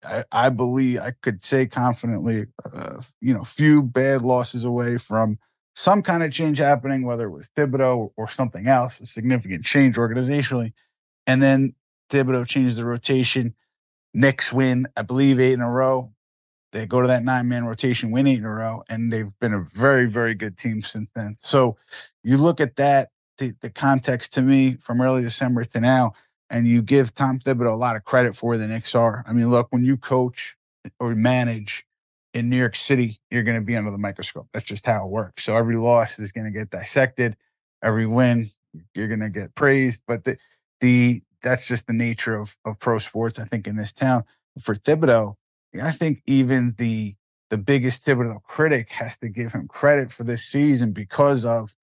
I, 0.03 0.25
I, 0.33 0.49
believe, 0.49 1.01
I 1.01 1.13
could 1.23 1.45
say 1.45 1.67
confidently, 1.67 2.47
uh, 2.65 3.01
you 3.21 3.35
know, 3.35 3.45
few 3.45 3.83
bad 3.83 4.23
losses 4.23 4.65
away 4.65 4.97
from 4.97 5.39
some 5.75 6.03
kind 6.03 6.23
of 6.23 6.33
change 6.33 6.59
happening, 6.59 7.05
whether 7.05 7.27
it 7.27 7.31
was 7.31 7.51
Thibodeau 7.51 8.13
or 8.17 8.29
something 8.29 8.69
else, 8.69 9.01
a 9.01 9.07
significant 9.07 9.65
change 9.65 9.97
organizationally. 9.97 10.73
And 11.27 11.43
then 11.43 11.75
Thibodeau 12.11 12.47
changed 12.47 12.77
the 12.77 12.87
rotation. 12.87 13.55
Knicks 14.15 14.53
win, 14.53 14.87
I 14.97 15.03
believe, 15.03 15.41
eight 15.41 15.53
in 15.53 15.61
a 15.61 15.71
row. 15.71 16.14
They 16.75 16.87
go 16.87 17.01
to 17.01 17.07
that 17.07 17.23
nine 17.23 17.49
man 17.49 17.67
rotation, 17.67 18.11
win 18.11 18.27
eight 18.27 18.39
in 18.39 18.45
a 18.45 18.53
row, 18.53 18.83
and 18.89 19.13
they've 19.13 19.33
been 19.39 19.55
a 19.55 19.61
very, 19.73 20.07
very 20.07 20.35
good 20.35 20.59
team 20.59 20.83
since 20.83 21.09
then. 21.15 21.37
So 21.41 21.77
you 22.25 22.37
look 22.37 22.61
at 22.61 22.75
that, 22.77 23.11
the, 23.39 23.55
the 23.61 23.71
context 23.71 24.35
to 24.35 24.43
me 24.43 24.75
from 24.83 25.01
early 25.01 25.23
December 25.23 25.65
to 25.67 25.81
now, 25.81 26.15
and 26.51 26.67
you 26.67 26.83
give 26.83 27.15
Tom 27.15 27.39
Thibodeau 27.39 27.73
a 27.73 27.77
lot 27.77 27.95
of 27.95 28.05
credit 28.05 28.35
for 28.35 28.57
the 28.57 28.67
Knicks 28.67 28.97
are. 28.97 29.25
I 29.25 29.33
mean, 29.33 29.51
look, 29.51 29.69
when 29.71 29.85
you 29.85 29.97
coach 29.97 30.57
or 30.99 31.15
manage 31.15 31.87
in 32.35 32.51
New 32.51 32.57
York 32.57 32.75
City, 32.75 33.21
you're 33.31 33.45
going 33.45 33.59
to 33.59 33.65
be 33.65 33.77
under 33.77 33.93
the 33.93 33.99
microscope. 33.99 34.49
That's 34.53 34.67
just 34.67 34.85
how 34.85 35.07
it 35.07 35.11
works. 35.13 35.45
So 35.45 35.57
every 35.57 35.77
loss 35.77 36.19
is 36.19 36.33
going 36.33 36.47
to 36.47 36.51
get 36.51 36.71
dissected. 36.71 37.37
Every 37.85 38.07
win, 38.07 38.51
you're 38.97 39.07
going 39.09 39.21
to 39.21 39.31
get 39.31 39.55
praised. 39.55 40.03
But 40.09 40.25
the, 40.25 40.39
the 40.81 41.23
that's 41.41 41.69
just 41.69 41.87
the 41.87 41.93
nature 41.93 42.35
of 42.35 42.57
of 42.65 42.81
pro 42.81 42.99
sports. 42.99 43.39
I 43.39 43.45
think 43.45 43.69
in 43.69 43.77
this 43.77 43.93
town 43.93 44.25
for 44.61 44.75
Thibodeau, 44.75 45.37
I 45.83 45.93
think 45.93 46.23
even 46.27 46.75
the 46.79 47.15
the 47.51 47.59
biggest 47.59 48.05
Thibodeau 48.05 48.43
critic 48.43 48.91
has 48.91 49.19
to 49.19 49.29
give 49.29 49.53
him 49.53 49.69
credit 49.69 50.13
for 50.13 50.25
this 50.25 50.45
season 50.45 50.93
because 50.93 51.45
of 51.45 51.75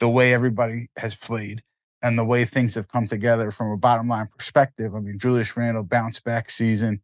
the 0.00 0.08
way 0.08 0.34
everybody 0.34 0.88
has 0.96 1.14
played 1.14 1.62
and 2.02 2.18
the 2.18 2.24
way 2.24 2.44
things 2.44 2.74
have 2.74 2.88
come 2.88 3.06
together 3.06 3.50
from 3.50 3.70
a 3.70 3.76
bottom 3.76 4.08
line 4.08 4.28
perspective. 4.36 4.94
I 4.94 5.00
mean, 5.00 5.18
Julius 5.18 5.56
Randle 5.56 5.84
bounce 5.84 6.20
back 6.20 6.50
season. 6.50 7.00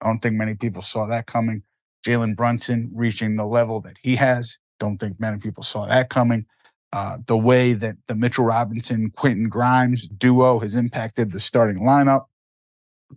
I 0.00 0.06
don't 0.06 0.18
think 0.20 0.34
many 0.34 0.54
people 0.54 0.82
saw 0.82 1.06
that 1.06 1.26
coming. 1.26 1.62
Jalen 2.04 2.34
Brunson 2.34 2.90
reaching 2.94 3.36
the 3.36 3.44
level 3.44 3.80
that 3.82 3.98
he 4.02 4.16
has. 4.16 4.58
Don't 4.80 4.98
think 4.98 5.20
many 5.20 5.38
people 5.38 5.62
saw 5.62 5.86
that 5.86 6.08
coming. 6.08 6.46
Uh, 6.92 7.18
the 7.26 7.36
way 7.36 7.74
that 7.74 7.96
the 8.08 8.16
Mitchell 8.16 8.44
Robinson, 8.44 9.10
Quentin 9.10 9.48
Grimes 9.48 10.08
duo 10.08 10.58
has 10.58 10.74
impacted 10.74 11.30
the 11.30 11.38
starting 11.38 11.82
lineup. 11.82 12.24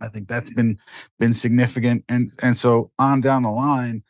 I 0.00 0.08
think 0.08 0.28
that's 0.28 0.50
been 0.50 0.78
been 1.18 1.34
significant. 1.34 2.04
And 2.08 2.32
and 2.42 2.56
so 2.56 2.90
on 2.98 3.20
down 3.20 3.42
the 3.42 3.50
line, 3.50 4.02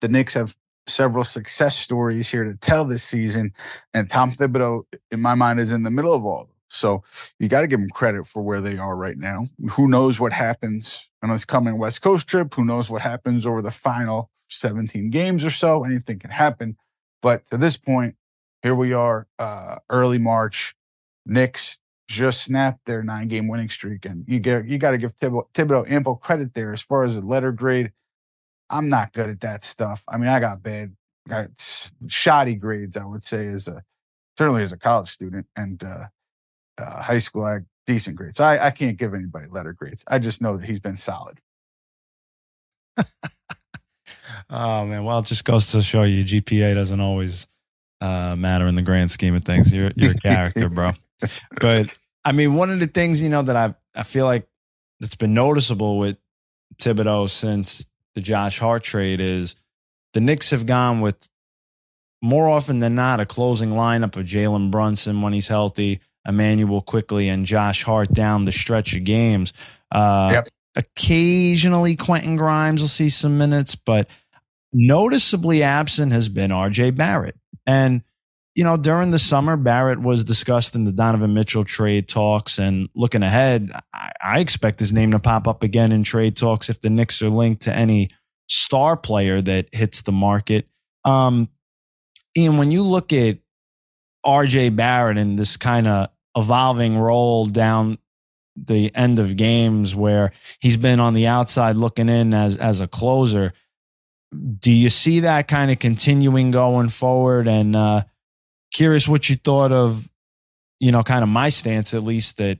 the 0.00 0.08
Knicks 0.08 0.34
have 0.34 0.56
several 0.86 1.24
success 1.24 1.78
stories 1.78 2.28
here 2.30 2.44
to 2.44 2.56
tell 2.56 2.84
this 2.84 3.02
season. 3.02 3.52
And 3.94 4.10
Tom 4.10 4.32
Thibodeau, 4.32 4.82
in 5.10 5.20
my 5.20 5.34
mind, 5.34 5.60
is 5.60 5.72
in 5.72 5.82
the 5.82 5.90
middle 5.90 6.14
of 6.14 6.24
all. 6.24 6.48
So 6.68 7.04
you 7.38 7.48
got 7.48 7.60
to 7.60 7.66
give 7.66 7.80
them 7.80 7.90
credit 7.90 8.26
for 8.26 8.42
where 8.42 8.60
they 8.60 8.78
are 8.78 8.96
right 8.96 9.18
now. 9.18 9.46
Who 9.72 9.88
knows 9.88 10.18
what 10.18 10.32
happens 10.32 11.06
on 11.22 11.30
this 11.30 11.44
coming 11.44 11.78
West 11.78 12.00
Coast 12.00 12.26
trip? 12.26 12.54
Who 12.54 12.64
knows 12.64 12.90
what 12.90 13.02
happens 13.02 13.46
over 13.46 13.60
the 13.60 13.70
final 13.70 14.30
17 14.48 15.10
games 15.10 15.44
or 15.44 15.50
so? 15.50 15.84
Anything 15.84 16.18
can 16.18 16.30
happen. 16.30 16.76
But 17.20 17.48
to 17.50 17.58
this 17.58 17.76
point, 17.76 18.16
here 18.62 18.74
we 18.74 18.92
are, 18.92 19.28
uh, 19.38 19.76
early 19.90 20.18
March. 20.18 20.74
Knicks 21.24 21.78
just 22.08 22.44
snapped 22.44 22.84
their 22.84 23.02
nine 23.02 23.28
game 23.28 23.48
winning 23.48 23.68
streak. 23.68 24.04
And 24.04 24.24
you 24.26 24.38
get 24.38 24.66
you 24.66 24.78
got 24.78 24.92
to 24.92 24.98
give 24.98 25.16
Thibodeau, 25.16 25.46
Thibodeau 25.54 25.90
ample 25.90 26.16
credit 26.16 26.54
there 26.54 26.72
as 26.72 26.82
far 26.82 27.04
as 27.04 27.14
the 27.14 27.26
letter 27.26 27.52
grade. 27.52 27.92
I'm 28.70 28.88
not 28.88 29.12
good 29.12 29.30
at 29.30 29.40
that 29.40 29.64
stuff. 29.64 30.02
I 30.08 30.16
mean, 30.16 30.28
I 30.28 30.40
got 30.40 30.62
bad, 30.62 30.96
got 31.28 31.48
shoddy 32.06 32.54
grades, 32.54 32.96
I 32.96 33.04
would 33.04 33.24
say, 33.24 33.46
as 33.46 33.68
a 33.68 33.82
certainly 34.38 34.62
as 34.62 34.72
a 34.72 34.78
college 34.78 35.08
student. 35.08 35.46
And 35.56 35.82
uh, 35.84 36.04
uh, 36.78 37.02
high 37.02 37.18
school, 37.18 37.44
I 37.44 37.58
decent 37.86 38.16
grades. 38.16 38.36
So 38.36 38.44
I, 38.44 38.66
I 38.66 38.70
can't 38.70 38.96
give 38.96 39.14
anybody 39.14 39.46
letter 39.48 39.72
grades. 39.72 40.04
I 40.08 40.18
just 40.18 40.40
know 40.40 40.56
that 40.56 40.66
he's 40.66 40.80
been 40.80 40.96
solid. 40.96 41.38
oh 44.50 44.86
man, 44.86 45.04
well, 45.04 45.20
it 45.20 45.26
just 45.26 45.44
goes 45.44 45.70
to 45.72 45.82
show 45.82 46.02
you 46.02 46.24
GPA 46.24 46.74
doesn't 46.74 47.00
always 47.00 47.46
uh, 48.00 48.36
matter 48.36 48.66
in 48.66 48.74
the 48.74 48.82
grand 48.82 49.10
scheme 49.10 49.34
of 49.34 49.44
things. 49.44 49.72
You're 49.72 49.92
you're 49.96 50.12
a 50.12 50.14
character, 50.14 50.68
bro. 50.68 50.90
But 51.60 51.96
I 52.24 52.32
mean, 52.32 52.54
one 52.54 52.70
of 52.70 52.80
the 52.80 52.86
things 52.86 53.22
you 53.22 53.28
know 53.28 53.42
that 53.42 53.56
I 53.56 53.74
I 53.94 54.02
feel 54.02 54.24
like 54.24 54.48
that's 55.00 55.16
been 55.16 55.34
noticeable 55.34 55.98
with 55.98 56.16
Thibodeau 56.78 57.28
since 57.28 57.86
the 58.14 58.20
Josh 58.20 58.58
Hart 58.58 58.82
trade 58.82 59.20
is 59.20 59.56
the 60.12 60.20
Knicks 60.20 60.50
have 60.50 60.66
gone 60.66 61.00
with 61.00 61.28
more 62.22 62.48
often 62.48 62.78
than 62.78 62.94
not 62.94 63.20
a 63.20 63.26
closing 63.26 63.70
lineup 63.70 64.16
of 64.16 64.26
Jalen 64.26 64.70
Brunson 64.70 65.22
when 65.22 65.32
he's 65.32 65.48
healthy, 65.48 66.00
Immanuel 66.26 66.80
Quickley, 66.80 67.28
and 67.28 67.44
Josh 67.44 67.82
Hart 67.82 68.12
down 68.12 68.44
the 68.44 68.52
stretch 68.52 68.94
of 68.94 69.04
games. 69.04 69.52
Uh, 69.90 70.30
yep. 70.34 70.48
Occasionally, 70.74 71.96
Quentin 71.96 72.36
Grimes 72.36 72.80
will 72.80 72.88
see 72.88 73.08
some 73.08 73.36
minutes, 73.36 73.74
but 73.74 74.08
noticeably 74.72 75.62
absent 75.62 76.12
has 76.12 76.28
been 76.28 76.50
RJ 76.50 76.96
Barrett. 76.96 77.36
And, 77.66 78.02
you 78.54 78.64
know, 78.64 78.76
during 78.76 79.10
the 79.10 79.18
summer, 79.18 79.56
Barrett 79.56 80.00
was 80.00 80.24
discussed 80.24 80.74
in 80.74 80.84
the 80.84 80.92
Donovan 80.92 81.32
Mitchell 81.32 81.64
trade 81.64 82.08
talks. 82.08 82.58
And 82.58 82.88
looking 82.94 83.22
ahead, 83.22 83.70
I, 83.94 84.12
I 84.22 84.40
expect 84.40 84.78
his 84.80 84.92
name 84.92 85.12
to 85.12 85.18
pop 85.18 85.48
up 85.48 85.62
again 85.62 85.92
in 85.92 86.02
trade 86.02 86.36
talks 86.36 86.68
if 86.68 86.80
the 86.80 86.90
Knicks 86.90 87.22
are 87.22 87.30
linked 87.30 87.62
to 87.62 87.74
any 87.74 88.10
star 88.48 88.96
player 88.96 89.40
that 89.40 89.68
hits 89.72 90.02
the 90.02 90.12
market. 90.12 90.66
Um, 91.04 91.48
Ian, 92.36 92.58
when 92.58 92.70
you 92.70 92.82
look 92.82 93.12
at 93.12 93.38
RJ 94.24 94.76
Barrett 94.76 95.18
and 95.18 95.38
this 95.38 95.56
kind 95.56 95.88
of 95.88 96.08
evolving 96.36 96.98
role 96.98 97.46
down 97.46 97.98
the 98.56 98.94
end 98.94 99.18
of 99.18 99.36
games 99.36 99.94
where 99.94 100.32
he's 100.60 100.76
been 100.76 101.00
on 101.00 101.14
the 101.14 101.26
outside 101.26 101.76
looking 101.76 102.08
in 102.08 102.34
as 102.34 102.56
as 102.56 102.80
a 102.80 102.86
closer. 102.86 103.52
Do 104.58 104.72
you 104.72 104.88
see 104.88 105.20
that 105.20 105.48
kind 105.48 105.70
of 105.70 105.78
continuing 105.78 106.50
going 106.50 106.88
forward? 106.88 107.48
And 107.48 107.76
uh, 107.76 108.04
curious 108.72 109.06
what 109.06 109.28
you 109.28 109.36
thought 109.36 109.72
of, 109.72 110.08
you 110.80 110.90
know, 110.90 111.02
kind 111.02 111.22
of 111.22 111.28
my 111.28 111.48
stance 111.48 111.94
at 111.94 112.02
least 112.02 112.38
that 112.38 112.58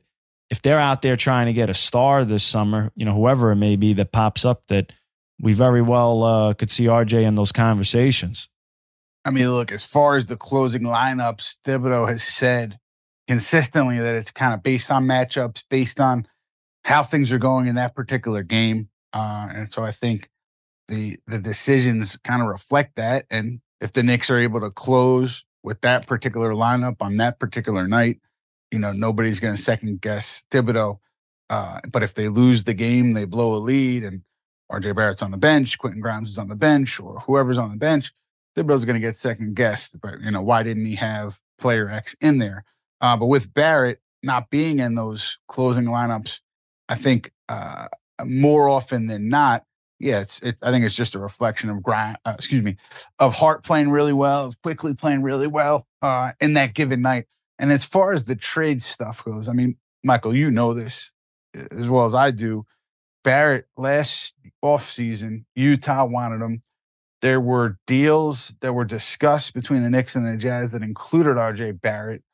if 0.50 0.60
they're 0.60 0.78
out 0.78 1.02
there 1.02 1.16
trying 1.16 1.46
to 1.46 1.52
get 1.52 1.70
a 1.70 1.74
star 1.74 2.24
this 2.24 2.44
summer, 2.44 2.92
you 2.94 3.04
know, 3.04 3.14
whoever 3.14 3.52
it 3.52 3.56
may 3.56 3.76
be 3.76 3.94
that 3.94 4.12
pops 4.12 4.44
up, 4.44 4.66
that 4.68 4.92
we 5.40 5.54
very 5.54 5.82
well 5.82 6.22
uh, 6.22 6.54
could 6.54 6.70
see 6.70 6.84
RJ 6.84 7.22
in 7.22 7.34
those 7.34 7.52
conversations. 7.52 8.48
I 9.24 9.30
mean, 9.30 9.50
look, 9.50 9.72
as 9.72 9.84
far 9.84 10.16
as 10.16 10.26
the 10.26 10.36
closing 10.36 10.82
lineups, 10.82 11.58
Thibodeau 11.64 12.08
has 12.08 12.22
said 12.22 12.78
consistently 13.28 13.98
that 13.98 14.14
it's 14.14 14.30
kind 14.30 14.52
of 14.52 14.62
based 14.62 14.90
on 14.90 15.04
matchups, 15.04 15.64
based 15.70 16.00
on 16.00 16.26
how 16.84 17.02
things 17.02 17.32
are 17.32 17.38
going 17.38 17.66
in 17.66 17.76
that 17.76 17.94
particular 17.94 18.42
game. 18.42 18.88
Uh, 19.12 19.48
and 19.54 19.72
so 19.72 19.84
I 19.84 19.92
think 19.92 20.28
the 20.88 21.16
the 21.26 21.38
decisions 21.38 22.16
kind 22.24 22.42
of 22.42 22.48
reflect 22.48 22.96
that. 22.96 23.24
And 23.30 23.60
if 23.80 23.92
the 23.92 24.02
Knicks 24.02 24.30
are 24.30 24.38
able 24.38 24.60
to 24.60 24.70
close 24.70 25.44
with 25.62 25.80
that 25.82 26.06
particular 26.06 26.52
lineup 26.52 26.96
on 27.00 27.16
that 27.18 27.38
particular 27.38 27.86
night, 27.86 28.20
you 28.70 28.78
know, 28.78 28.92
nobody's 28.92 29.40
going 29.40 29.54
to 29.54 29.60
second 29.60 30.00
guess 30.00 30.44
Thibodeau. 30.50 30.98
Uh, 31.50 31.80
but 31.90 32.02
if 32.02 32.14
they 32.14 32.28
lose 32.28 32.64
the 32.64 32.74
game, 32.74 33.12
they 33.12 33.24
blow 33.24 33.54
a 33.54 33.58
lead, 33.58 34.04
and 34.04 34.22
RJ 34.70 34.96
Barrett's 34.96 35.22
on 35.22 35.30
the 35.30 35.36
bench, 35.36 35.78
Quentin 35.78 36.00
Grimes 36.00 36.30
is 36.30 36.38
on 36.38 36.48
the 36.48 36.54
bench, 36.54 36.98
or 36.98 37.20
whoever's 37.20 37.58
on 37.58 37.70
the 37.70 37.76
bench, 37.76 38.12
Thibodeau's 38.56 38.86
going 38.86 38.94
to 38.94 39.06
get 39.06 39.16
second 39.16 39.54
guessed. 39.54 40.00
But 40.00 40.20
you 40.20 40.30
know, 40.30 40.42
why 40.42 40.62
didn't 40.62 40.86
he 40.86 40.94
have 40.94 41.38
player 41.58 41.88
X 41.88 42.16
in 42.20 42.38
there? 42.38 42.64
Uh, 43.00 43.16
but 43.16 43.26
with 43.26 43.52
Barrett 43.52 44.00
not 44.22 44.48
being 44.50 44.78
in 44.78 44.94
those 44.94 45.38
closing 45.48 45.84
lineups, 45.84 46.40
I 46.88 46.94
think 46.94 47.32
uh, 47.48 47.88
more 48.24 48.68
often 48.68 49.06
than 49.06 49.28
not, 49.28 49.64
yeah, 50.02 50.20
it's. 50.20 50.40
It, 50.40 50.56
I 50.62 50.72
think 50.72 50.84
it's 50.84 50.96
just 50.96 51.14
a 51.14 51.20
reflection 51.20 51.70
of 51.70 51.82
grind. 51.82 52.18
Uh, 52.24 52.32
excuse 52.34 52.64
me, 52.64 52.76
of 53.20 53.34
Hart 53.34 53.64
playing 53.64 53.90
really 53.90 54.12
well, 54.12 54.46
of 54.46 54.60
Quickley 54.62 54.94
playing 54.94 55.22
really 55.22 55.46
well 55.46 55.86
uh, 56.02 56.32
in 56.40 56.54
that 56.54 56.74
given 56.74 57.02
night. 57.02 57.26
And 57.58 57.70
as 57.70 57.84
far 57.84 58.12
as 58.12 58.24
the 58.24 58.34
trade 58.34 58.82
stuff 58.82 59.24
goes, 59.24 59.48
I 59.48 59.52
mean, 59.52 59.76
Michael, 60.02 60.34
you 60.34 60.50
know 60.50 60.74
this 60.74 61.12
as 61.54 61.88
well 61.88 62.06
as 62.06 62.14
I 62.14 62.32
do. 62.32 62.64
Barrett 63.22 63.66
last 63.76 64.34
offseason, 64.64 65.44
Utah 65.54 66.04
wanted 66.04 66.42
him. 66.42 66.62
There 67.20 67.40
were 67.40 67.78
deals 67.86 68.52
that 68.60 68.72
were 68.72 68.84
discussed 68.84 69.54
between 69.54 69.84
the 69.84 69.90
Knicks 69.90 70.16
and 70.16 70.26
the 70.26 70.36
Jazz 70.36 70.72
that 70.72 70.82
included 70.82 71.36
RJ 71.36 71.80
Barrett. 71.80 72.24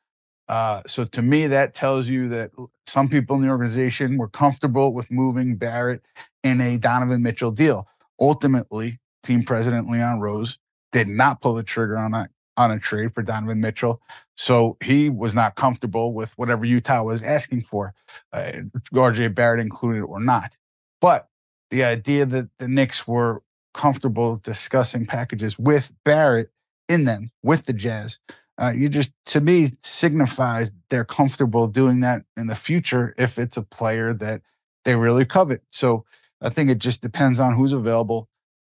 Uh, 0.49 0.81
so 0.87 1.05
to 1.05 1.21
me, 1.21 1.45
that 1.47 1.75
tells 1.75 2.09
you 2.09 2.27
that 2.27 2.51
some 2.87 3.07
people 3.07 3.35
in 3.35 3.43
the 3.43 3.49
organization 3.49 4.17
were 4.17 4.27
comfortable 4.27 4.91
with 4.91 5.11
moving 5.11 5.55
Barrett 5.55 6.01
in 6.43 6.59
a 6.59 6.77
Donovan 6.77 7.21
Mitchell 7.21 7.51
deal. 7.51 7.87
Ultimately, 8.19 8.99
team 9.23 9.43
president 9.43 9.89
Leon 9.89 10.19
Rose 10.19 10.57
did 10.91 11.07
not 11.07 11.41
pull 11.41 11.53
the 11.53 11.63
trigger 11.63 11.97
on 11.97 12.13
a 12.13 12.29
on 12.57 12.71
a 12.71 12.79
trade 12.79 13.13
for 13.13 13.21
Donovan 13.21 13.61
Mitchell, 13.61 14.01
so 14.35 14.75
he 14.83 15.09
was 15.09 15.33
not 15.33 15.55
comfortable 15.55 16.13
with 16.13 16.33
whatever 16.37 16.65
Utah 16.65 17.03
was 17.03 17.23
asking 17.23 17.61
for, 17.61 17.93
uh, 18.33 18.51
RJ 18.91 19.33
Barrett 19.33 19.61
included 19.61 20.01
or 20.01 20.19
not. 20.19 20.57
But 20.99 21.29
the 21.69 21.85
idea 21.85 22.25
that 22.25 22.49
the 22.57 22.67
Knicks 22.67 23.07
were 23.07 23.43
comfortable 23.73 24.37
discussing 24.43 25.05
packages 25.05 25.57
with 25.57 25.93
Barrett 26.03 26.49
in 26.89 27.05
them 27.05 27.31
with 27.43 27.65
the 27.65 27.71
Jazz 27.71 28.19
uh, 28.59 28.71
you 28.75 28.89
just 28.89 29.13
to 29.25 29.39
me 29.39 29.69
signifies 29.81 30.73
they're 30.89 31.05
comfortable 31.05 31.67
doing 31.67 32.01
that 32.01 32.23
in 32.35 32.47
the 32.47 32.55
future 32.55 33.13
if 33.17 33.39
it's 33.39 33.57
a 33.57 33.61
player 33.61 34.13
that 34.13 34.41
they 34.85 34.95
really 34.95 35.25
covet. 35.25 35.61
So 35.71 36.05
I 36.41 36.49
think 36.49 36.69
it 36.69 36.79
just 36.79 37.01
depends 37.01 37.39
on 37.39 37.53
who's 37.53 37.73
available, 37.73 38.27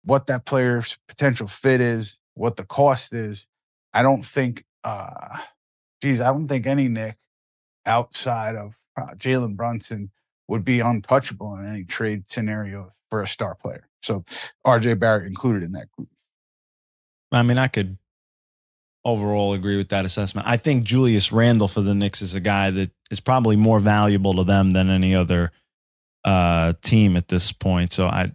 what 0.04 0.26
that 0.26 0.46
player's 0.46 0.98
potential 1.08 1.46
fit 1.46 1.80
is, 1.80 2.18
what 2.34 2.56
the 2.56 2.64
cost 2.64 3.14
is. 3.14 3.46
I 3.92 4.02
don't 4.02 4.24
think, 4.24 4.64
uh, 4.84 5.38
geez, 6.02 6.20
I 6.20 6.28
don't 6.32 6.48
think 6.48 6.66
any 6.66 6.88
Knick 6.88 7.16
outside 7.86 8.56
of 8.56 8.74
uh, 8.96 9.14
Jalen 9.16 9.56
Brunson 9.56 10.10
would 10.48 10.64
be 10.64 10.80
untouchable 10.80 11.56
in 11.56 11.66
any 11.66 11.84
trade 11.84 12.24
scenario 12.28 12.92
for 13.10 13.22
a 13.22 13.28
star 13.28 13.54
player. 13.54 13.88
So 14.02 14.24
RJ 14.66 14.98
Barrett 14.98 15.26
included 15.26 15.62
in 15.62 15.72
that 15.72 15.90
group. 15.92 16.08
I 17.32 17.42
mean, 17.42 17.58
I 17.58 17.68
could 17.68 17.96
overall 19.04 19.52
agree 19.52 19.76
with 19.76 19.90
that 19.90 20.04
assessment. 20.04 20.46
I 20.48 20.56
think 20.56 20.84
Julius 20.84 21.30
Randle 21.32 21.68
for 21.68 21.80
the 21.82 21.94
Knicks 21.94 22.22
is 22.22 22.34
a 22.34 22.40
guy 22.40 22.70
that 22.70 22.90
is 23.10 23.20
probably 23.20 23.56
more 23.56 23.80
valuable 23.80 24.34
to 24.34 24.44
them 24.44 24.70
than 24.70 24.88
any 24.90 25.14
other 25.14 25.52
uh, 26.24 26.72
team 26.82 27.16
at 27.16 27.28
this 27.28 27.52
point. 27.52 27.92
So 27.92 28.06
I, 28.06 28.32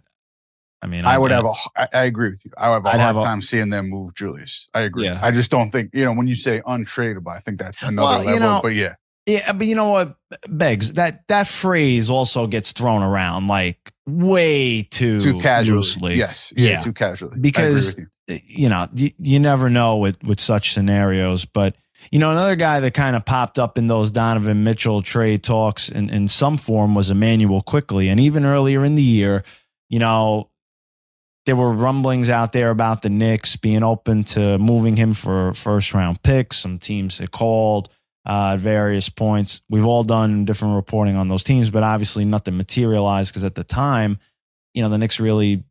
I 0.82 0.86
mean, 0.86 1.04
I, 1.04 1.14
I 1.14 1.18
would 1.18 1.30
have 1.32 1.44
a. 1.44 1.52
I 1.94 2.04
agree 2.04 2.30
with 2.30 2.44
you. 2.44 2.52
I 2.56 2.68
would 2.70 2.76
have 2.76 2.84
a 2.86 2.88
I'd 2.88 3.00
hard 3.00 3.14
have 3.14 3.16
a- 3.16 3.22
time 3.22 3.42
seeing 3.42 3.68
them 3.70 3.90
move 3.90 4.14
Julius. 4.14 4.68
I 4.72 4.80
agree. 4.82 5.04
Yeah. 5.04 5.18
I 5.22 5.30
just 5.30 5.50
don't 5.50 5.70
think 5.70 5.90
you 5.92 6.04
know 6.04 6.12
when 6.14 6.26
you 6.26 6.34
say 6.34 6.60
untradeable. 6.66 7.28
I 7.34 7.40
think 7.40 7.58
that's 7.58 7.82
another 7.82 8.06
Well, 8.06 8.20
you 8.24 8.26
level. 8.34 8.40
know, 8.40 8.60
but 8.62 8.74
yeah, 8.74 8.94
Yeah, 9.26 9.52
but 9.52 9.66
you 9.66 9.74
know 9.74 9.90
what, 9.90 10.16
Begs 10.48 10.94
that 10.94 11.26
that 11.28 11.48
phrase 11.48 12.08
also 12.10 12.46
gets 12.46 12.72
thrown 12.72 13.02
around 13.02 13.48
like 13.48 13.92
way 14.06 14.82
too 14.84 15.20
too 15.20 15.40
casually. 15.40 15.76
loosely. 15.78 16.14
Yes, 16.14 16.52
yeah, 16.56 16.70
Yeah. 16.70 16.80
too 16.80 16.92
casually. 16.92 17.32
I 17.32 17.34
agree 17.36 17.42
Because- 17.42 18.00
you. 18.46 18.68
know, 18.68 18.88
you, 18.94 19.10
you 19.18 19.40
never 19.40 19.70
know 19.70 19.96
with 19.96 20.22
with 20.22 20.40
such 20.40 20.72
scenarios. 20.72 21.44
But 21.44 21.76
you 22.10 22.18
know, 22.18 22.30
another 22.30 22.56
guy 22.56 22.80
that 22.80 22.94
kind 22.94 23.16
of 23.16 23.24
popped 23.24 23.58
up 23.58 23.76
in 23.78 23.86
those 23.86 24.10
Donovan 24.10 24.64
Mitchell 24.64 25.02
trade 25.02 25.42
talks 25.42 25.88
in, 25.88 26.10
in 26.10 26.28
some 26.28 26.56
form 26.56 26.94
was 26.94 27.10
Immanuel 27.10 27.62
Quickley, 27.62 28.08
and 28.08 28.20
even 28.20 28.44
earlier 28.44 28.84
in 28.84 28.94
the 28.94 29.02
year, 29.02 29.44
you 29.88 29.98
know. 29.98 30.48
There 31.46 31.56
were 31.56 31.72
rumblings 31.72 32.28
out 32.28 32.52
there 32.52 32.68
about 32.68 33.00
the 33.00 33.08
Knicks 33.08 33.56
being 33.56 33.82
open 33.82 34.24
to 34.24 34.58
moving 34.58 34.96
him 34.96 35.14
for 35.14 35.54
first 35.54 35.94
round 35.94 36.22
picks. 36.22 36.58
Some 36.58 36.78
teams 36.78 37.16
had 37.16 37.32
called 37.32 37.88
uh, 38.26 38.52
at 38.54 38.60
various 38.60 39.08
points. 39.08 39.60
We've 39.68 39.86
all 39.86 40.04
done 40.04 40.44
different 40.44 40.76
reporting 40.76 41.16
on 41.16 41.28
those 41.28 41.44
teams, 41.44 41.70
but 41.70 41.82
obviously 41.82 42.24
nothing 42.24 42.56
materialized 42.56 43.32
because 43.32 43.44
at 43.44 43.54
the 43.54 43.64
time, 43.64 44.18
you 44.74 44.82
know, 44.82 44.88
the 44.88 44.98
Knicks 44.98 45.18
really 45.18 45.64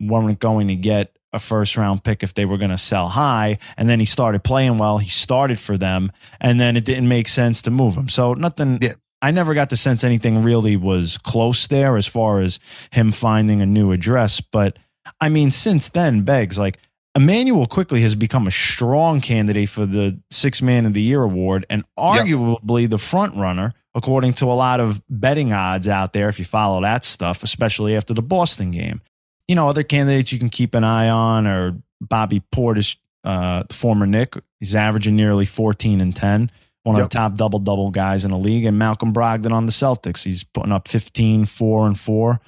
weren't 0.00 0.38
going 0.38 0.68
to 0.68 0.76
get 0.76 1.13
a 1.34 1.38
first 1.38 1.76
round 1.76 2.04
pick 2.04 2.22
if 2.22 2.32
they 2.34 2.44
were 2.44 2.56
going 2.56 2.70
to 2.70 2.78
sell 2.78 3.08
high. 3.08 3.58
And 3.76 3.88
then 3.88 4.00
he 4.00 4.06
started 4.06 4.44
playing 4.44 4.78
well. 4.78 4.98
He 4.98 5.10
started 5.10 5.60
for 5.60 5.76
them, 5.76 6.12
and 6.40 6.60
then 6.60 6.76
it 6.76 6.84
didn't 6.84 7.08
make 7.08 7.28
sense 7.28 7.60
to 7.62 7.70
move 7.70 7.96
him. 7.96 8.08
So 8.08 8.34
nothing. 8.34 8.78
Yeah. 8.80 8.94
I 9.20 9.30
never 9.30 9.54
got 9.54 9.70
the 9.70 9.76
sense 9.76 10.04
anything 10.04 10.42
really 10.42 10.76
was 10.76 11.16
close 11.16 11.66
there 11.66 11.96
as 11.96 12.06
far 12.06 12.40
as 12.40 12.60
him 12.90 13.10
finding 13.10 13.62
a 13.62 13.66
new 13.66 13.90
address. 13.90 14.40
But 14.42 14.78
I 15.18 15.30
mean, 15.30 15.50
since 15.50 15.88
then, 15.88 16.22
Beggs, 16.22 16.58
like 16.58 16.78
Immanuel 17.14 17.66
Quickley 17.66 18.02
has 18.02 18.14
become 18.14 18.46
a 18.46 18.50
strong 18.50 19.20
candidate 19.20 19.68
for 19.68 19.86
the 19.86 20.20
Six 20.30 20.60
Man 20.60 20.84
of 20.84 20.94
the 20.94 21.00
Year 21.00 21.22
award 21.22 21.64
and 21.70 21.84
arguably 21.98 22.90
the 22.90 22.98
front 22.98 23.36
runner, 23.36 23.72
according 23.94 24.34
to 24.34 24.46
a 24.46 24.52
lot 24.54 24.80
of 24.80 25.00
betting 25.08 25.52
odds 25.52 25.88
out 25.88 26.12
there, 26.12 26.28
if 26.28 26.38
you 26.38 26.44
follow 26.44 26.82
that 26.82 27.04
stuff, 27.04 27.42
especially 27.42 27.96
after 27.96 28.12
the 28.12 28.22
Boston 28.22 28.72
game. 28.72 29.00
You 29.48 29.54
know, 29.54 29.68
other 29.68 29.82
candidates 29.82 30.32
you 30.32 30.38
can 30.38 30.48
keep 30.48 30.74
an 30.74 30.84
eye 30.84 31.08
on 31.08 31.46
are 31.46 31.76
Bobby 32.00 32.42
Portis, 32.52 32.96
uh, 33.24 33.64
former 33.70 34.06
Knick. 34.06 34.36
He's 34.60 34.74
averaging 34.74 35.16
nearly 35.16 35.44
14 35.44 36.00
and 36.00 36.14
10, 36.16 36.50
one 36.82 36.96
of 36.96 37.02
the 37.02 37.14
top 37.14 37.36
double 37.36 37.58
double 37.58 37.90
guys 37.90 38.24
in 38.24 38.30
the 38.30 38.38
league. 38.38 38.64
And 38.64 38.78
Malcolm 38.78 39.12
Brogdon 39.12 39.52
on 39.52 39.66
the 39.66 39.72
Celtics. 39.72 40.24
He's 40.24 40.44
putting 40.44 40.72
up 40.72 40.88
15, 40.88 41.44
4 41.44 41.86
and 41.86 41.98
4 41.98 42.40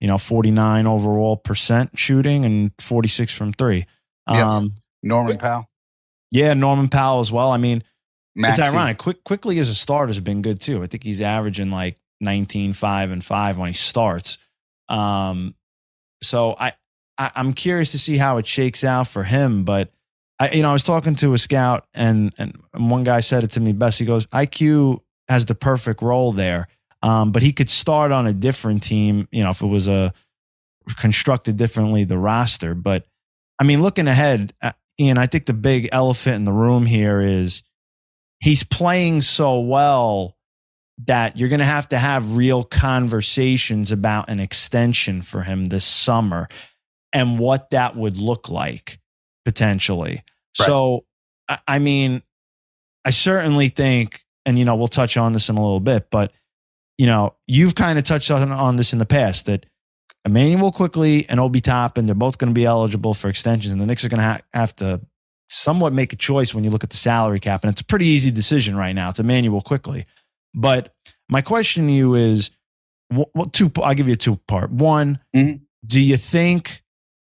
you 0.00 0.08
know, 0.08 0.18
49 0.18 0.86
overall 0.86 1.36
percent 1.36 1.98
shooting 1.98 2.44
and 2.44 2.72
46 2.78 3.34
from 3.34 3.52
three. 3.52 3.86
Um, 4.26 4.74
Norman 5.02 5.38
Powell, 5.38 5.68
yeah, 6.30 6.54
Norman 6.54 6.88
Powell 6.88 7.20
as 7.20 7.30
well. 7.30 7.50
I 7.50 7.56
mean, 7.56 7.82
Maxey. 8.34 8.62
it's 8.62 8.72
ironic. 8.72 8.98
Quick, 8.98 9.24
Quickley 9.24 9.58
as 9.58 9.68
a 9.68 9.74
starter 9.74 10.08
has 10.08 10.20
been 10.20 10.42
good 10.42 10.60
too. 10.60 10.82
I 10.82 10.86
think 10.86 11.04
he's 11.04 11.20
averaging 11.20 11.70
like 11.70 11.96
19, 12.20 12.72
5 12.72 13.10
and 13.10 13.24
5 13.24 13.58
when 13.58 13.68
he 13.68 13.74
starts. 13.74 14.38
Um, 14.88 15.54
so 16.22 16.54
I, 16.58 16.72
I 17.18 17.30
I'm 17.34 17.52
curious 17.52 17.92
to 17.92 17.98
see 17.98 18.16
how 18.16 18.38
it 18.38 18.46
shakes 18.46 18.84
out 18.84 19.08
for 19.08 19.24
him. 19.24 19.64
But 19.64 19.90
I, 20.38 20.50
you 20.50 20.62
know, 20.62 20.70
I 20.70 20.72
was 20.72 20.82
talking 20.82 21.14
to 21.16 21.34
a 21.34 21.38
scout 21.38 21.86
and 21.94 22.32
and 22.38 22.58
one 22.72 23.04
guy 23.04 23.20
said 23.20 23.44
it 23.44 23.52
to 23.52 23.60
me 23.60 23.72
best. 23.72 23.98
He 23.98 24.04
goes, 24.04 24.26
IQ 24.26 25.00
has 25.28 25.46
the 25.46 25.54
perfect 25.54 26.02
role 26.02 26.32
there. 26.32 26.68
Um, 27.02 27.30
but 27.30 27.42
he 27.42 27.52
could 27.52 27.70
start 27.70 28.10
on 28.10 28.26
a 28.26 28.32
different 28.32 28.82
team, 28.82 29.28
you 29.30 29.44
know, 29.44 29.50
if 29.50 29.62
it 29.62 29.66
was 29.66 29.86
a 29.86 30.12
constructed 30.96 31.56
differently, 31.56 32.04
the 32.04 32.18
roster. 32.18 32.74
But 32.74 33.06
I 33.60 33.64
mean, 33.64 33.82
looking 33.82 34.08
ahead, 34.08 34.54
uh, 34.62 34.72
Ian, 34.98 35.18
I 35.18 35.26
think 35.26 35.46
the 35.46 35.52
big 35.52 35.88
elephant 35.92 36.36
in 36.36 36.44
the 36.44 36.52
room 36.52 36.86
here 36.86 37.20
is 37.20 37.62
he's 38.40 38.64
playing 38.64 39.22
so 39.22 39.60
well 39.60 40.35
that 41.04 41.36
you're 41.36 41.48
going 41.48 41.60
to 41.60 41.64
have 41.66 41.88
to 41.88 41.98
have 41.98 42.36
real 42.36 42.64
conversations 42.64 43.92
about 43.92 44.30
an 44.30 44.40
extension 44.40 45.20
for 45.20 45.42
him 45.42 45.66
this 45.66 45.84
summer 45.84 46.48
and 47.12 47.38
what 47.38 47.70
that 47.70 47.96
would 47.96 48.16
look 48.16 48.48
like 48.48 48.98
potentially. 49.44 50.22
Right. 50.58 50.66
So, 50.66 51.04
I, 51.68 51.78
mean, 51.78 52.22
I 53.04 53.10
certainly 53.10 53.68
think, 53.68 54.24
and 54.46 54.58
you 54.58 54.64
know, 54.64 54.74
we'll 54.74 54.88
touch 54.88 55.16
on 55.16 55.32
this 55.32 55.48
in 55.48 55.56
a 55.56 55.62
little 55.62 55.80
bit, 55.80 56.08
but 56.10 56.32
you 56.98 57.06
know, 57.06 57.34
you've 57.46 57.74
kind 57.74 57.98
of 57.98 58.04
touched 58.04 58.30
on, 58.30 58.50
on 58.50 58.76
this 58.76 58.92
in 58.92 58.98
the 58.98 59.06
past 59.06 59.46
that 59.46 59.66
Immanuel 60.24 60.72
Quickley 60.72 61.28
and 61.28 61.38
Obi 61.38 61.60
Toppin, 61.60 62.06
they're 62.06 62.14
both 62.14 62.38
going 62.38 62.50
to 62.50 62.54
be 62.54 62.64
eligible 62.64 63.14
for 63.14 63.28
extensions, 63.28 63.70
and 63.70 63.80
the 63.80 63.86
Knicks 63.86 64.04
are 64.04 64.08
going 64.08 64.20
to 64.20 64.26
ha- 64.26 64.40
have 64.52 64.74
to 64.76 65.00
somewhat 65.48 65.92
make 65.92 66.12
a 66.12 66.16
choice 66.16 66.52
when 66.52 66.64
you 66.64 66.70
look 66.70 66.82
at 66.82 66.90
the 66.90 66.96
salary 66.96 67.38
cap, 67.38 67.62
and 67.62 67.72
it's 67.72 67.80
a 67.80 67.84
pretty 67.84 68.06
easy 68.06 68.30
decision 68.30 68.76
right 68.76 68.94
now. 68.94 69.10
It's 69.10 69.20
Immanuel 69.20 69.60
Quickley, 69.60 70.06
but 70.56 70.92
my 71.28 71.42
question 71.42 71.86
to 71.86 71.92
you 71.92 72.14
is, 72.14 72.50
what, 73.10 73.28
what 73.34 73.52
two? 73.52 73.70
I'll 73.82 73.94
give 73.94 74.08
you 74.08 74.14
a 74.14 74.16
two 74.16 74.36
part. 74.48 74.70
One, 74.72 75.20
Mhm. 75.34 75.60
do 75.86 76.00
you 76.00 76.16
think 76.16 76.82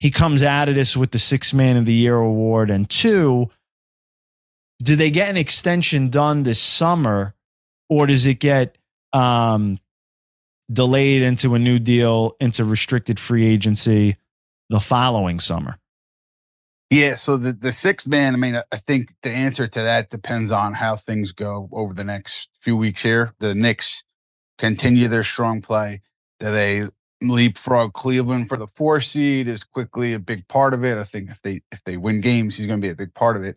he 0.00 0.10
comes 0.10 0.42
out 0.42 0.68
of 0.68 0.74
this 0.74 0.96
with 0.96 1.12
the 1.12 1.18
Six 1.18 1.54
Man 1.54 1.76
of 1.78 1.86
the 1.86 1.94
Year 1.94 2.16
award? 2.16 2.70
And 2.70 2.90
two, 2.90 3.50
do 4.82 4.96
they 4.96 5.10
get 5.10 5.30
an 5.30 5.36
extension 5.36 6.10
done 6.10 6.42
this 6.42 6.60
summer, 6.60 7.34
or 7.88 8.06
does 8.06 8.26
it 8.26 8.40
get 8.40 8.76
um, 9.14 9.78
delayed 10.72 11.22
into 11.22 11.54
a 11.54 11.58
new 11.58 11.78
deal 11.78 12.34
into 12.40 12.64
restricted 12.64 13.20
free 13.20 13.44
agency 13.46 14.16
the 14.70 14.80
following 14.80 15.38
summer? 15.38 15.78
Yeah, 16.92 17.16
so 17.16 17.38
the 17.38 17.54
the 17.54 17.72
sixth 17.72 18.08
man, 18.08 18.34
I 18.34 18.38
mean, 18.38 18.56
I- 18.56 18.64
think 18.78 19.14
the 19.24 19.30
answer 19.32 19.68
to 19.68 19.82
that 19.82 20.10
depends 20.10 20.52
on 20.52 20.74
how 20.74 20.96
things 20.96 21.32
go 21.32 21.70
over 21.72 21.94
the 21.94 22.04
next 22.04 22.50
few 22.60 22.78
weeks 22.78 23.02
here. 23.02 23.34
The 23.40 23.54
Knicks 23.56 24.04
continue 24.58 25.08
their 25.08 25.24
strong 25.24 25.62
play. 25.62 26.02
Do 26.40 26.52
they 26.52 26.88
leapfrog 27.22 27.94
Cleveland 27.94 28.48
for 28.48 28.58
the 28.58 28.68
four 28.68 29.00
seed 29.00 29.48
is 29.48 29.64
Quickley 29.64 30.14
a 30.14 30.20
big 30.20 30.48
part 30.48 30.74
of 30.74 30.84
it. 30.84 30.98
I 30.98 31.04
think 31.04 31.30
if 31.30 31.42
they 31.42 31.62
if 31.72 31.84
they 31.84 31.96
win 31.98 32.20
games, 32.22 32.56
he's 32.56 32.66
gonna 32.68 32.80
be 32.82 32.90
a 32.90 32.96
big 32.96 33.14
part 33.14 33.36
of 33.36 33.44
it. 33.44 33.56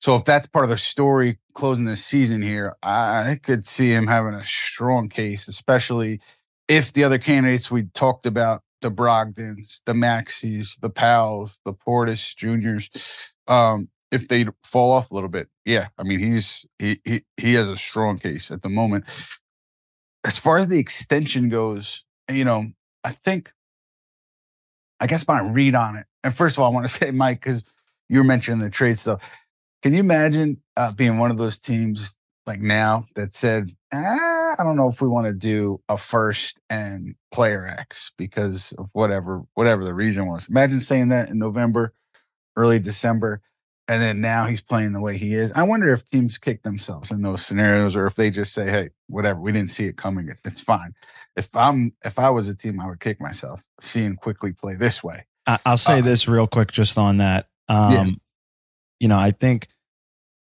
So 0.00 0.16
if 0.16 0.24
that's 0.24 0.46
part 0.48 0.64
of 0.64 0.70
the 0.70 0.78
story 0.78 1.38
closing 1.54 1.84
this 1.86 2.04
season 2.04 2.42
here, 2.42 2.76
I 2.82 3.38
could 3.42 3.66
see 3.66 3.90
him 3.92 4.06
having 4.08 4.34
a 4.34 4.44
strong 4.44 5.08
case, 5.08 5.48
especially 5.48 6.20
if 6.68 6.92
the 6.92 7.04
other 7.04 7.18
candidates 7.18 7.70
we 7.70 7.84
talked 7.94 8.26
about, 8.26 8.62
the 8.82 8.90
Brogdons, 8.90 9.80
the 9.86 9.94
Maxeys, 9.94 10.78
the 10.80 10.90
Powells, 10.90 11.58
the 11.64 11.72
Portis 11.72 12.36
Juniors, 12.36 12.90
um, 13.48 13.88
if 14.10 14.28
they 14.28 14.46
fall 14.62 14.92
off 14.92 15.10
a 15.10 15.14
little 15.14 15.30
bit, 15.30 15.48
yeah, 15.64 15.88
I 15.98 16.02
mean 16.02 16.20
he's 16.20 16.66
he 16.78 16.98
he 17.04 17.22
he 17.38 17.54
has 17.54 17.68
a 17.68 17.78
strong 17.78 18.18
case 18.18 18.50
at 18.50 18.62
the 18.62 18.68
moment. 18.68 19.06
As 20.24 20.36
far 20.36 20.58
as 20.58 20.68
the 20.68 20.78
extension 20.78 21.48
goes, 21.48 22.04
you 22.30 22.44
know, 22.44 22.66
I 23.02 23.10
think, 23.10 23.50
I 25.00 25.06
guess 25.06 25.26
my 25.26 25.40
read 25.40 25.74
on 25.74 25.96
it. 25.96 26.06
And 26.22 26.34
first 26.34 26.56
of 26.56 26.62
all, 26.62 26.70
I 26.70 26.74
want 26.74 26.86
to 26.86 26.92
say, 26.92 27.10
Mike, 27.10 27.40
because 27.40 27.64
you 28.08 28.18
were 28.18 28.24
mentioning 28.24 28.60
the 28.60 28.70
trade 28.70 28.98
stuff. 28.98 29.28
Can 29.82 29.94
you 29.94 30.00
imagine 30.00 30.62
uh, 30.76 30.92
being 30.92 31.18
one 31.18 31.30
of 31.30 31.38
those 31.38 31.58
teams 31.58 32.18
like 32.46 32.60
now 32.60 33.06
that 33.14 33.34
said, 33.34 33.74
ah, 33.92 34.56
I 34.58 34.64
don't 34.64 34.76
know 34.76 34.88
if 34.88 35.00
we 35.00 35.08
want 35.08 35.26
to 35.26 35.34
do 35.34 35.80
a 35.88 35.96
first 35.96 36.60
and 36.70 37.14
player 37.32 37.66
X 37.66 38.12
because 38.16 38.72
of 38.72 38.90
whatever 38.92 39.42
whatever 39.54 39.84
the 39.84 39.94
reason 39.94 40.26
was. 40.26 40.48
Imagine 40.48 40.80
saying 40.80 41.08
that 41.08 41.28
in 41.28 41.38
November, 41.38 41.94
early 42.56 42.78
December, 42.78 43.40
and 43.88 44.00
then 44.00 44.20
now 44.20 44.46
he's 44.46 44.60
playing 44.60 44.92
the 44.92 45.00
way 45.00 45.16
he 45.18 45.34
is. 45.34 45.52
I 45.52 45.64
wonder 45.64 45.92
if 45.92 46.08
teams 46.08 46.38
kick 46.38 46.62
themselves 46.62 47.10
in 47.10 47.22
those 47.22 47.44
scenarios, 47.44 47.96
or 47.96 48.06
if 48.06 48.14
they 48.14 48.30
just 48.30 48.52
say, 48.54 48.70
"Hey, 48.70 48.90
whatever, 49.08 49.40
we 49.40 49.52
didn't 49.52 49.70
see 49.70 49.84
it 49.84 49.96
coming. 49.96 50.30
It's 50.44 50.60
fine." 50.60 50.94
If 51.36 51.54
I'm 51.54 51.94
if 52.04 52.18
I 52.18 52.30
was 52.30 52.48
a 52.48 52.56
team, 52.56 52.80
I 52.80 52.86
would 52.88 53.00
kick 53.00 53.20
myself 53.20 53.64
seeing 53.80 54.16
Quickley 54.16 54.52
play 54.52 54.74
this 54.74 55.02
way. 55.02 55.26
I'll 55.66 55.76
say 55.76 55.98
Uh, 55.98 56.02
this 56.02 56.28
real 56.28 56.46
quick, 56.46 56.70
just 56.70 56.98
on 56.98 57.18
that. 57.18 57.48
Um, 57.68 57.92
Yeah. 57.92 58.10
You 59.00 59.08
know, 59.08 59.18
I 59.18 59.32
think, 59.32 59.66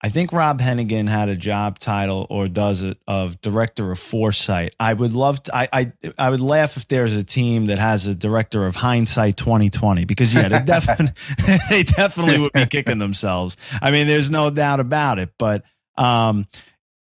I 0.02 0.08
think 0.08 0.32
Rob 0.32 0.60
Hennigan 0.60 1.08
had 1.08 1.28
a 1.28 1.36
job 1.36 1.78
title 1.78 2.26
or 2.30 2.48
does 2.48 2.82
it 2.82 2.98
of 3.06 3.40
director 3.42 3.92
of 3.92 3.98
foresight. 3.98 4.74
I 4.80 4.94
would 4.94 5.12
love 5.12 5.42
to. 5.42 5.54
I 5.54 5.68
I, 5.72 5.92
I 6.18 6.30
would 6.30 6.40
laugh 6.40 6.76
if 6.78 6.88
there's 6.88 7.14
a 7.14 7.22
team 7.22 7.66
that 7.66 7.78
has 7.78 8.06
a 8.06 8.14
director 8.14 8.66
of 8.66 8.76
hindsight 8.76 9.36
2020 9.36 10.06
because 10.06 10.34
yeah, 10.34 10.48
they 10.48 10.60
definitely 10.64 11.12
they 11.68 11.82
definitely 11.82 12.38
would 12.38 12.52
be 12.52 12.66
kicking 12.66 12.98
themselves. 12.98 13.58
I 13.82 13.90
mean, 13.90 14.06
there's 14.06 14.30
no 14.30 14.48
doubt 14.50 14.80
about 14.80 15.18
it. 15.18 15.30
But 15.38 15.64
um, 15.98 16.46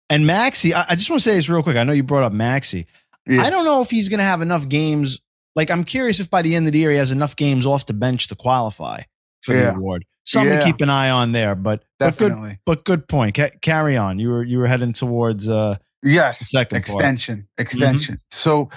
and 0.10 0.28
Maxey, 0.28 0.74
I, 0.74 0.88
I 0.90 0.96
just 0.96 1.10
want 1.10 1.22
to 1.22 1.30
say 1.30 1.36
this 1.36 1.48
real 1.48 1.64
quick. 1.64 1.78
I 1.78 1.84
know 1.86 1.94
you 1.94 2.04
brought 2.04 2.24
up 2.24 2.34
Maxey. 2.34 2.86
Yeah. 3.26 3.44
I 3.44 3.50
don't 3.50 3.64
know 3.64 3.82
if 3.82 3.90
he's 3.90 4.10
going 4.10 4.20
to 4.20 4.26
have 4.26 4.42
enough 4.42 4.68
games. 4.68 5.20
Like, 5.56 5.70
I'm 5.72 5.84
curious 5.84 6.20
if 6.20 6.30
by 6.30 6.42
the 6.42 6.56
end 6.56 6.68
of 6.68 6.74
the 6.74 6.80
year 6.80 6.92
he 6.92 6.98
has 6.98 7.12
enough 7.12 7.36
games 7.36 7.66
off 7.66 7.86
the 7.86 7.94
bench 7.94 8.28
to 8.28 8.36
qualify 8.36 9.02
for 9.42 9.54
yeah. 9.54 9.72
the 9.72 9.78
award. 9.78 10.06
Something 10.26 10.54
yeah. 10.54 10.60
to 10.60 10.66
keep 10.66 10.82
an 10.82 10.90
eye 10.90 11.10
on 11.10 11.32
there. 11.32 11.56
But 11.56 11.84
definitely, 12.00 12.60
but 12.66 12.84
good, 12.84 12.84
but 12.84 12.86
good 12.86 13.08
point. 13.08 13.36
Ca- 13.36 13.58
carry 13.62 13.98
on. 13.98 14.20
You 14.20 14.30
were 14.30 14.44
you 14.44 14.60
were 14.60 14.68
heading 14.68 14.94
towards 14.94 15.50
uh 15.50 15.78
yes 16.04 16.50
second 16.52 16.78
extension 16.78 17.48
part. 17.58 17.66
extension. 17.66 18.16
Mm-hmm. 18.16 18.24
So, 18.32 18.70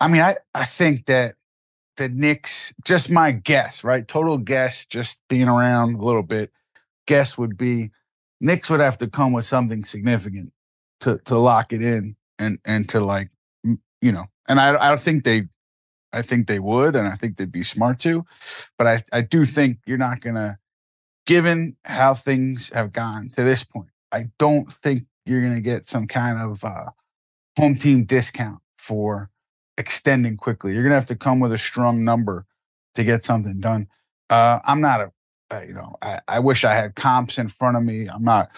I 0.00 0.08
mean, 0.08 0.22
I 0.22 0.36
I 0.54 0.64
think 0.64 1.06
that 1.06 1.36
the 1.96 2.08
Knicks, 2.08 2.74
just 2.84 3.10
my 3.10 3.32
guess, 3.32 3.84
right? 3.84 4.06
Total 4.06 4.36
guess, 4.38 4.84
just 4.86 5.20
being 5.28 5.48
around 5.48 5.94
a 5.94 6.04
little 6.04 6.22
bit. 6.22 6.50
Guess 7.06 7.38
would 7.38 7.56
be 7.56 7.90
Knicks 8.40 8.68
would 8.68 8.80
have 8.80 8.98
to 8.98 9.06
come 9.06 9.32
with 9.32 9.44
something 9.44 9.84
significant 9.84 10.52
to 11.00 11.18
to 11.26 11.38
lock 11.38 11.72
it 11.72 11.82
in 11.82 12.16
and 12.38 12.58
and 12.64 12.88
to 12.90 13.00
like 13.00 13.30
you 13.62 14.12
know, 14.12 14.26
and 14.48 14.60
I 14.60 14.76
I 14.76 14.88
don't 14.88 15.00
think 15.00 15.24
they 15.24 15.44
I 16.16 16.22
think 16.22 16.46
they 16.46 16.58
would, 16.58 16.96
and 16.96 17.06
I 17.06 17.14
think 17.14 17.36
they'd 17.36 17.52
be 17.52 17.64
smart 17.64 17.98
to, 18.00 18.24
but 18.78 18.86
I 18.86 19.04
I 19.12 19.20
do 19.20 19.44
think 19.44 19.78
you're 19.86 19.98
not 19.98 20.20
gonna, 20.20 20.58
given 21.26 21.76
how 21.84 22.14
things 22.14 22.70
have 22.74 22.92
gone 22.92 23.30
to 23.36 23.42
this 23.42 23.64
point, 23.64 23.90
I 24.12 24.26
don't 24.38 24.72
think 24.72 25.04
you're 25.24 25.42
gonna 25.42 25.60
get 25.60 25.86
some 25.86 26.06
kind 26.06 26.40
of 26.40 26.64
uh, 26.64 26.90
home 27.58 27.74
team 27.76 28.04
discount 28.04 28.60
for 28.78 29.30
extending 29.78 30.36
Quickley. 30.36 30.72
You're 30.72 30.82
gonna 30.82 30.94
have 30.94 31.06
to 31.06 31.16
come 31.16 31.40
with 31.40 31.52
a 31.52 31.58
strong 31.58 32.04
number 32.04 32.46
to 32.94 33.04
get 33.04 33.24
something 33.24 33.60
done. 33.60 33.88
Uh, 34.30 34.60
I'm 34.64 34.80
not 34.80 35.00
a 35.00 35.12
uh, 35.50 35.60
you 35.66 35.74
know, 35.74 35.96
I, 36.02 36.20
I 36.28 36.38
wish 36.40 36.64
I 36.64 36.74
had 36.74 36.94
comps 36.96 37.38
in 37.38 37.48
front 37.48 37.76
of 37.76 37.82
me. 37.84 38.08
I'm 38.08 38.24
not, 38.24 38.50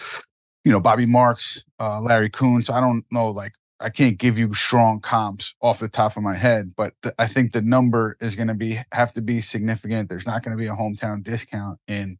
you 0.63 0.71
know, 0.71 0.79
Bobby 0.79 1.05
Marks, 1.05 1.63
uh, 1.79 2.01
Larry 2.01 2.29
Coons. 2.29 2.69
I 2.69 2.79
don't 2.79 3.05
know, 3.11 3.29
like, 3.29 3.53
I 3.79 3.89
can't 3.89 4.17
give 4.17 4.37
you 4.37 4.53
strong 4.53 4.99
comps 4.99 5.55
off 5.61 5.79
the 5.79 5.87
top 5.87 6.17
of 6.17 6.23
my 6.23 6.35
head, 6.35 6.73
but 6.75 6.93
I 7.17 7.27
think 7.27 7.53
the 7.53 7.61
number 7.61 8.17
is 8.19 8.35
going 8.35 8.49
to 8.49 8.53
be 8.53 8.79
have 8.91 9.13
to 9.13 9.21
be 9.21 9.41
significant. 9.41 10.09
There's 10.09 10.27
not 10.27 10.43
going 10.43 10.57
to 10.57 10.61
be 10.61 10.67
a 10.67 10.75
hometown 10.75 11.23
discount 11.23 11.79
in 11.87 12.17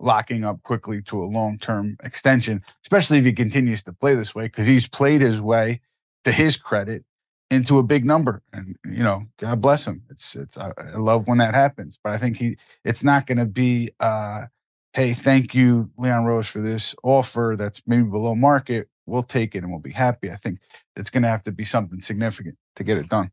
locking 0.00 0.44
up 0.44 0.62
Quickley 0.62 1.02
to 1.02 1.22
a 1.22 1.26
long 1.26 1.58
term 1.58 1.96
extension, 2.02 2.62
especially 2.84 3.18
if 3.18 3.24
he 3.24 3.32
continues 3.32 3.82
to 3.84 3.92
play 3.92 4.14
this 4.14 4.34
way 4.34 4.44
because 4.44 4.66
he's 4.66 4.88
played 4.88 5.20
his 5.20 5.40
way 5.40 5.80
to 6.24 6.32
his 6.32 6.56
credit 6.56 7.04
into 7.52 7.78
a 7.78 7.82
big 7.82 8.06
number 8.06 8.42
and 8.54 8.76
you 8.86 9.02
know 9.02 9.26
god 9.36 9.60
bless 9.60 9.86
him 9.86 10.02
it's 10.08 10.34
it's 10.34 10.56
i, 10.56 10.70
I 10.78 10.96
love 10.96 11.28
when 11.28 11.36
that 11.36 11.54
happens 11.54 11.98
but 12.02 12.10
i 12.10 12.16
think 12.16 12.38
he 12.38 12.56
it's 12.82 13.04
not 13.04 13.26
going 13.26 13.36
to 13.36 13.44
be 13.44 13.90
uh 14.00 14.46
hey 14.94 15.12
thank 15.12 15.54
you 15.54 15.90
leon 15.98 16.24
rose 16.24 16.46
for 16.46 16.62
this 16.62 16.94
offer 17.02 17.54
that's 17.58 17.82
maybe 17.86 18.04
below 18.04 18.34
market 18.34 18.88
we'll 19.06 19.22
take 19.22 19.54
it 19.54 19.58
and 19.58 19.70
we'll 19.70 19.80
be 19.80 19.92
happy. 19.92 20.30
I 20.30 20.36
think 20.36 20.60
it's 20.96 21.10
going 21.10 21.22
to 21.22 21.28
have 21.28 21.42
to 21.44 21.52
be 21.52 21.64
something 21.64 22.00
significant 22.00 22.56
to 22.76 22.84
get 22.84 22.98
it 22.98 23.08
done. 23.08 23.30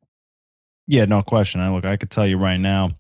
Yeah 0.87 1.05
no 1.05 1.21
question. 1.21 1.61
I 1.61 1.69
look 1.69 1.85
i 1.85 1.97
could 1.97 2.09
tell 2.09 2.27
you 2.27 2.37
right 2.37 2.59
now 2.59 2.91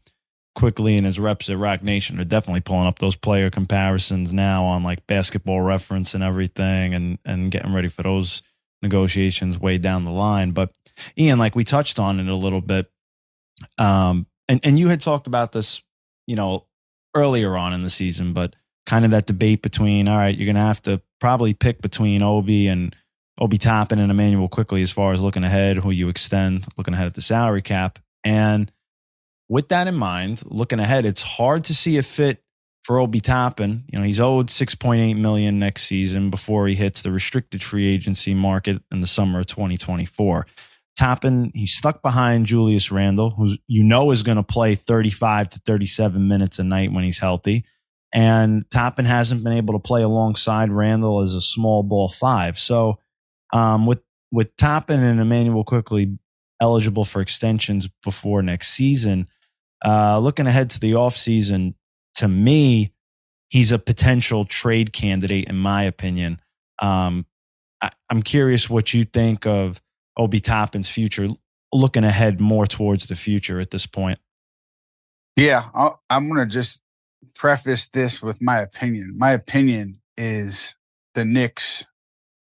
Quickley 0.55 0.97
and 0.97 1.05
his 1.05 1.19
reps 1.19 1.49
at 1.49 1.57
Roc 1.57 1.83
Nation 1.83 2.19
are 2.19 2.25
definitely 2.25 2.61
pulling 2.61 2.87
up 2.87 2.99
those 2.99 3.15
player 3.15 3.49
comparisons 3.49 4.33
now 4.33 4.65
on 4.65 4.83
like 4.83 5.07
basketball 5.07 5.61
reference 5.61 6.13
and 6.13 6.23
everything 6.23 6.93
and 6.93 7.17
and 7.23 7.49
getting 7.49 7.73
ready 7.73 7.87
for 7.87 8.03
those 8.03 8.41
negotiations 8.81 9.59
way 9.59 9.77
down 9.77 10.05
the 10.05 10.11
line. 10.11 10.51
But 10.51 10.73
Ian, 11.17 11.39
like 11.39 11.55
we 11.55 11.63
touched 11.63 11.99
on 11.99 12.19
it 12.19 12.27
a 12.27 12.35
little 12.35 12.61
bit. 12.61 12.91
Um, 13.77 14.27
and, 14.47 14.59
and 14.63 14.79
you 14.79 14.87
had 14.87 15.01
talked 15.01 15.27
about 15.27 15.51
this, 15.51 15.81
you 16.27 16.35
know, 16.35 16.65
earlier 17.15 17.57
on 17.57 17.73
in 17.73 17.83
the 17.83 17.89
season, 17.89 18.33
but 18.33 18.55
kind 18.85 19.05
of 19.05 19.11
that 19.11 19.25
debate 19.25 19.61
between, 19.61 20.07
all 20.07 20.17
right, 20.17 20.35
you're 20.35 20.45
going 20.45 20.55
to 20.55 20.61
have 20.61 20.81
to 20.83 21.01
probably 21.19 21.53
pick 21.53 21.81
between 21.81 22.23
Obi 22.23 22.67
and 22.67 22.95
Obi 23.39 23.57
Toppin 23.57 23.99
and 23.99 24.11
Immanuel 24.11 24.49
Quickley 24.49 24.81
as 24.81 24.91
far 24.91 25.13
as 25.13 25.21
looking 25.21 25.43
ahead, 25.43 25.77
who 25.77 25.91
you 25.91 26.09
extend, 26.09 26.67
looking 26.77 26.93
ahead 26.93 27.07
at 27.07 27.13
the 27.13 27.21
salary 27.21 27.61
cap. 27.61 27.99
And 28.23 28.71
with 29.47 29.69
that 29.69 29.87
in 29.87 29.95
mind, 29.95 30.43
looking 30.45 30.79
ahead, 30.79 31.05
it's 31.05 31.23
hard 31.23 31.65
to 31.65 31.75
see 31.75 31.97
a 31.97 32.03
fit 32.03 32.43
for 32.83 32.99
Obi 32.99 33.19
Toppin. 33.19 33.83
You 33.91 33.99
know, 33.99 34.05
he's 34.05 34.19
owed 34.19 34.47
6.8 34.47 35.17
million 35.17 35.59
next 35.59 35.83
season 35.83 36.29
before 36.29 36.67
he 36.67 36.75
hits 36.75 37.01
the 37.01 37.11
restricted 37.11 37.63
free 37.63 37.87
agency 37.87 38.33
market 38.33 38.81
in 38.91 39.01
the 39.01 39.07
summer 39.07 39.39
of 39.39 39.47
2024. 39.47 40.45
Toppin, 40.97 41.51
he's 41.55 41.73
stuck 41.73 42.01
behind 42.01 42.45
Julius 42.45 42.91
Randle, 42.91 43.31
who 43.31 43.55
you 43.67 43.83
know 43.83 44.11
is 44.11 44.21
going 44.21 44.35
to 44.35 44.43
play 44.43 44.75
35 44.75 45.49
to 45.49 45.59
37 45.65 46.27
minutes 46.27 46.59
a 46.59 46.63
night 46.63 46.91
when 46.91 47.03
he's 47.03 47.19
healthy. 47.19 47.63
And 48.13 48.69
Toppin 48.71 49.05
hasn't 49.05 49.43
been 49.43 49.53
able 49.53 49.73
to 49.73 49.79
play 49.79 50.01
alongside 50.01 50.71
Randle 50.71 51.21
as 51.21 51.33
a 51.33 51.41
small 51.41 51.83
ball 51.83 52.09
five. 52.09 52.57
So 52.57 52.99
um, 53.53 53.85
with 53.85 54.01
with 54.31 54.55
Toppin 54.57 55.03
and 55.03 55.19
Immanuel 55.19 55.63
Quickley 55.63 56.17
eligible 56.61 57.05
for 57.05 57.21
extensions 57.21 57.87
before 58.03 58.41
next 58.41 58.69
season, 58.69 59.27
uh, 59.85 60.19
looking 60.19 60.47
ahead 60.47 60.69
to 60.71 60.79
the 60.79 60.91
offseason, 60.91 61.73
to 62.15 62.27
me, 62.27 62.93
he's 63.49 63.71
a 63.71 63.79
potential 63.79 64.45
trade 64.45 64.93
candidate, 64.93 65.47
in 65.47 65.55
my 65.55 65.83
opinion. 65.83 66.39
Um, 66.79 67.25
I, 67.81 67.89
I'm 68.09 68.21
curious 68.21 68.69
what 68.69 68.93
you 68.93 69.05
think 69.05 69.47
of 69.47 69.81
Obi 70.17 70.39
Toppin's 70.39 70.89
future, 70.89 71.29
looking 71.73 72.03
ahead 72.03 72.39
more 72.39 72.67
towards 72.67 73.05
the 73.05 73.15
future 73.15 73.59
at 73.59 73.71
this 73.71 73.85
point? 73.85 74.19
Yeah, 75.35 75.69
i 75.73 75.91
am 76.09 76.27
going 76.27 76.41
to 76.41 76.45
just 76.45 76.81
preface 77.35 77.87
this 77.89 78.21
with 78.21 78.41
my 78.41 78.59
opinion. 78.59 79.15
My 79.17 79.31
opinion 79.31 79.99
is 80.17 80.75
the 81.15 81.25
Knicks 81.25 81.85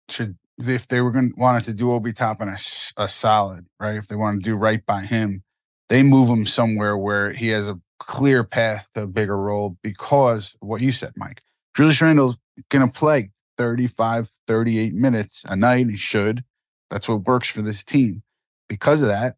should, 0.10 0.38
if 0.58 0.88
they 0.88 1.02
were 1.02 1.12
going 1.12 1.34
wanted 1.38 1.65
to 1.65 1.74
do 1.74 1.91
Obi 1.91 2.13
Toppin 2.13 2.50
a, 2.50 2.58
a 2.98 3.08
solid, 3.08 3.65
right? 3.80 3.95
If 3.95 4.08
they 4.08 4.15
want 4.15 4.41
to 4.41 4.50
do 4.50 4.56
right 4.56 4.86
by 4.86 5.02
him, 5.02 5.43
they 5.89 6.04
move 6.04 6.30
him 6.30 6.45
somewhere 6.45 6.98
where 6.98 7.32
he 7.34 7.50
has 7.50 7.67
a 7.67 7.80
clear 8.00 8.43
path 8.43 8.89
to 8.93 9.04
a 9.04 9.08
bigger 9.08 9.38
role 9.38 9.78
because 9.84 10.56
what 10.60 10.82
you 10.82 10.91
said, 10.91 11.13
Mike. 11.17 11.41
Julius 11.76 12.02
Randle's 12.02 12.38
going 12.69 12.86
to 12.86 12.91
play 12.91 13.32
35, 13.58 14.30
38 14.48 14.93
minutes 14.93 15.45
a 15.48 15.56
night. 15.56 15.89
He 15.89 15.98
should. 15.98 16.43
That's 16.89 17.08
what 17.08 17.28
works 17.28 17.50
for 17.50 17.62
this 17.62 17.84
team. 17.84 18.24
Because 18.67 19.02
of 19.02 19.10
that, 19.10 19.36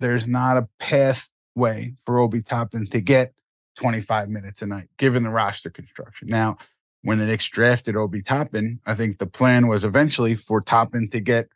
there's 0.00 0.26
not 0.26 0.56
a 0.56 0.68
pathway 0.78 1.94
for 2.04 2.18
Obi 2.18 2.42
Toppin 2.42 2.86
to 2.86 3.00
get 3.00 3.34
25 3.76 4.28
minutes 4.28 4.62
a 4.62 4.66
night, 4.66 4.88
given 4.98 5.22
the 5.22 5.30
roster 5.30 5.70
construction. 5.70 6.28
Now, 6.28 6.56
when 7.02 7.18
the 7.18 7.26
Knicks 7.26 7.48
drafted 7.48 7.96
Obi 7.96 8.22
Toppin, 8.22 8.80
I 8.86 8.94
think 8.94 9.18
the 9.18 9.26
plan 9.26 9.66
was 9.66 9.84
eventually 9.84 10.34
for 10.34 10.60
Toppin 10.60 11.08
to 11.10 11.20
get 11.20 11.48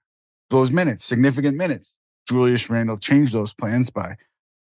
those 0.50 0.70
minutes, 0.70 1.04
significant 1.04 1.56
minutes. 1.56 1.92
Julius 2.28 2.68
Randle 2.68 2.98
changed 2.98 3.32
those 3.32 3.54
plans 3.54 3.88
by 3.88 4.16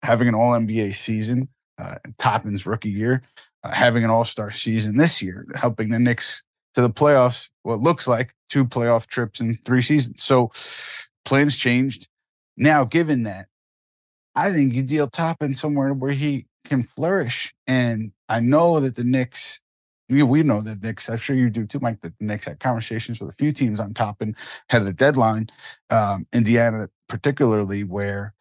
having 0.02 0.28
an 0.28 0.34
All 0.34 0.52
NBA 0.52 0.94
season, 0.96 1.48
uh, 1.78 1.96
Toppin's 2.18 2.66
rookie 2.66 2.90
year, 2.90 3.22
uh, 3.62 3.70
having 3.70 4.02
an 4.02 4.10
All 4.10 4.24
Star 4.24 4.50
season 4.50 4.96
this 4.96 5.22
year, 5.22 5.46
helping 5.54 5.90
the 5.90 5.98
Knicks 5.98 6.44
to 6.74 6.80
the 6.80 6.90
playoffs, 6.90 7.48
what 7.62 7.80
looks 7.80 8.08
like 8.08 8.34
two 8.48 8.64
playoff 8.64 9.06
trips 9.06 9.40
in 9.40 9.54
three 9.54 9.82
seasons. 9.82 10.22
So 10.22 10.50
plans 11.24 11.56
changed. 11.56 12.08
Now, 12.56 12.84
given 12.84 13.22
that, 13.24 13.46
I 14.34 14.50
think 14.50 14.74
you 14.74 14.82
deal 14.82 15.08
Toppin 15.08 15.54
somewhere 15.54 15.92
where 15.92 16.12
he 16.12 16.46
can 16.64 16.82
flourish. 16.82 17.54
And 17.66 18.12
I 18.28 18.40
know 18.40 18.80
that 18.80 18.96
the 18.96 19.04
Knicks, 19.04 19.60
we, 20.08 20.42
know 20.42 20.60
that 20.60 20.82
Knicks, 20.82 21.08
I'm 21.08 21.16
sure 21.16 21.36
you 21.36 21.50
do 21.50 21.66
too, 21.66 21.80
Mike, 21.80 22.00
that 22.02 22.18
the 22.18 22.24
Knicks 22.24 22.44
had 22.44 22.60
conversations 22.60 23.20
with 23.20 23.30
a 23.30 23.36
few 23.36 23.52
teams 23.52 23.80
on 23.80 23.94
Toppin, 23.94 24.36
had 24.68 24.82
a 24.82 24.92
deadline, 24.92 25.48
um, 25.90 26.26
Indiana 26.32 26.88
particularly, 27.08 27.84
where 27.84 28.34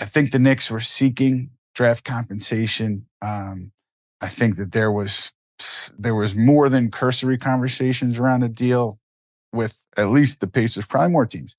I 0.00 0.04
think 0.04 0.30
the 0.30 0.38
Knicks 0.38 0.70
were 0.70 0.80
seeking 0.80 1.50
draft 1.74 2.04
compensation. 2.04 3.06
Um, 3.22 3.72
I 4.20 4.28
think 4.28 4.56
that 4.56 4.72
there 4.72 4.92
was 4.92 5.32
there 5.96 6.14
was 6.14 6.34
more 6.34 6.68
than 6.68 6.90
cursory 6.90 7.38
conversations 7.38 8.18
around 8.18 8.42
a 8.42 8.48
deal 8.48 8.98
with 9.52 9.80
at 9.96 10.10
least 10.10 10.40
the 10.40 10.48
Pacers, 10.48 10.86
probably 10.86 11.12
more 11.12 11.26
teams, 11.26 11.54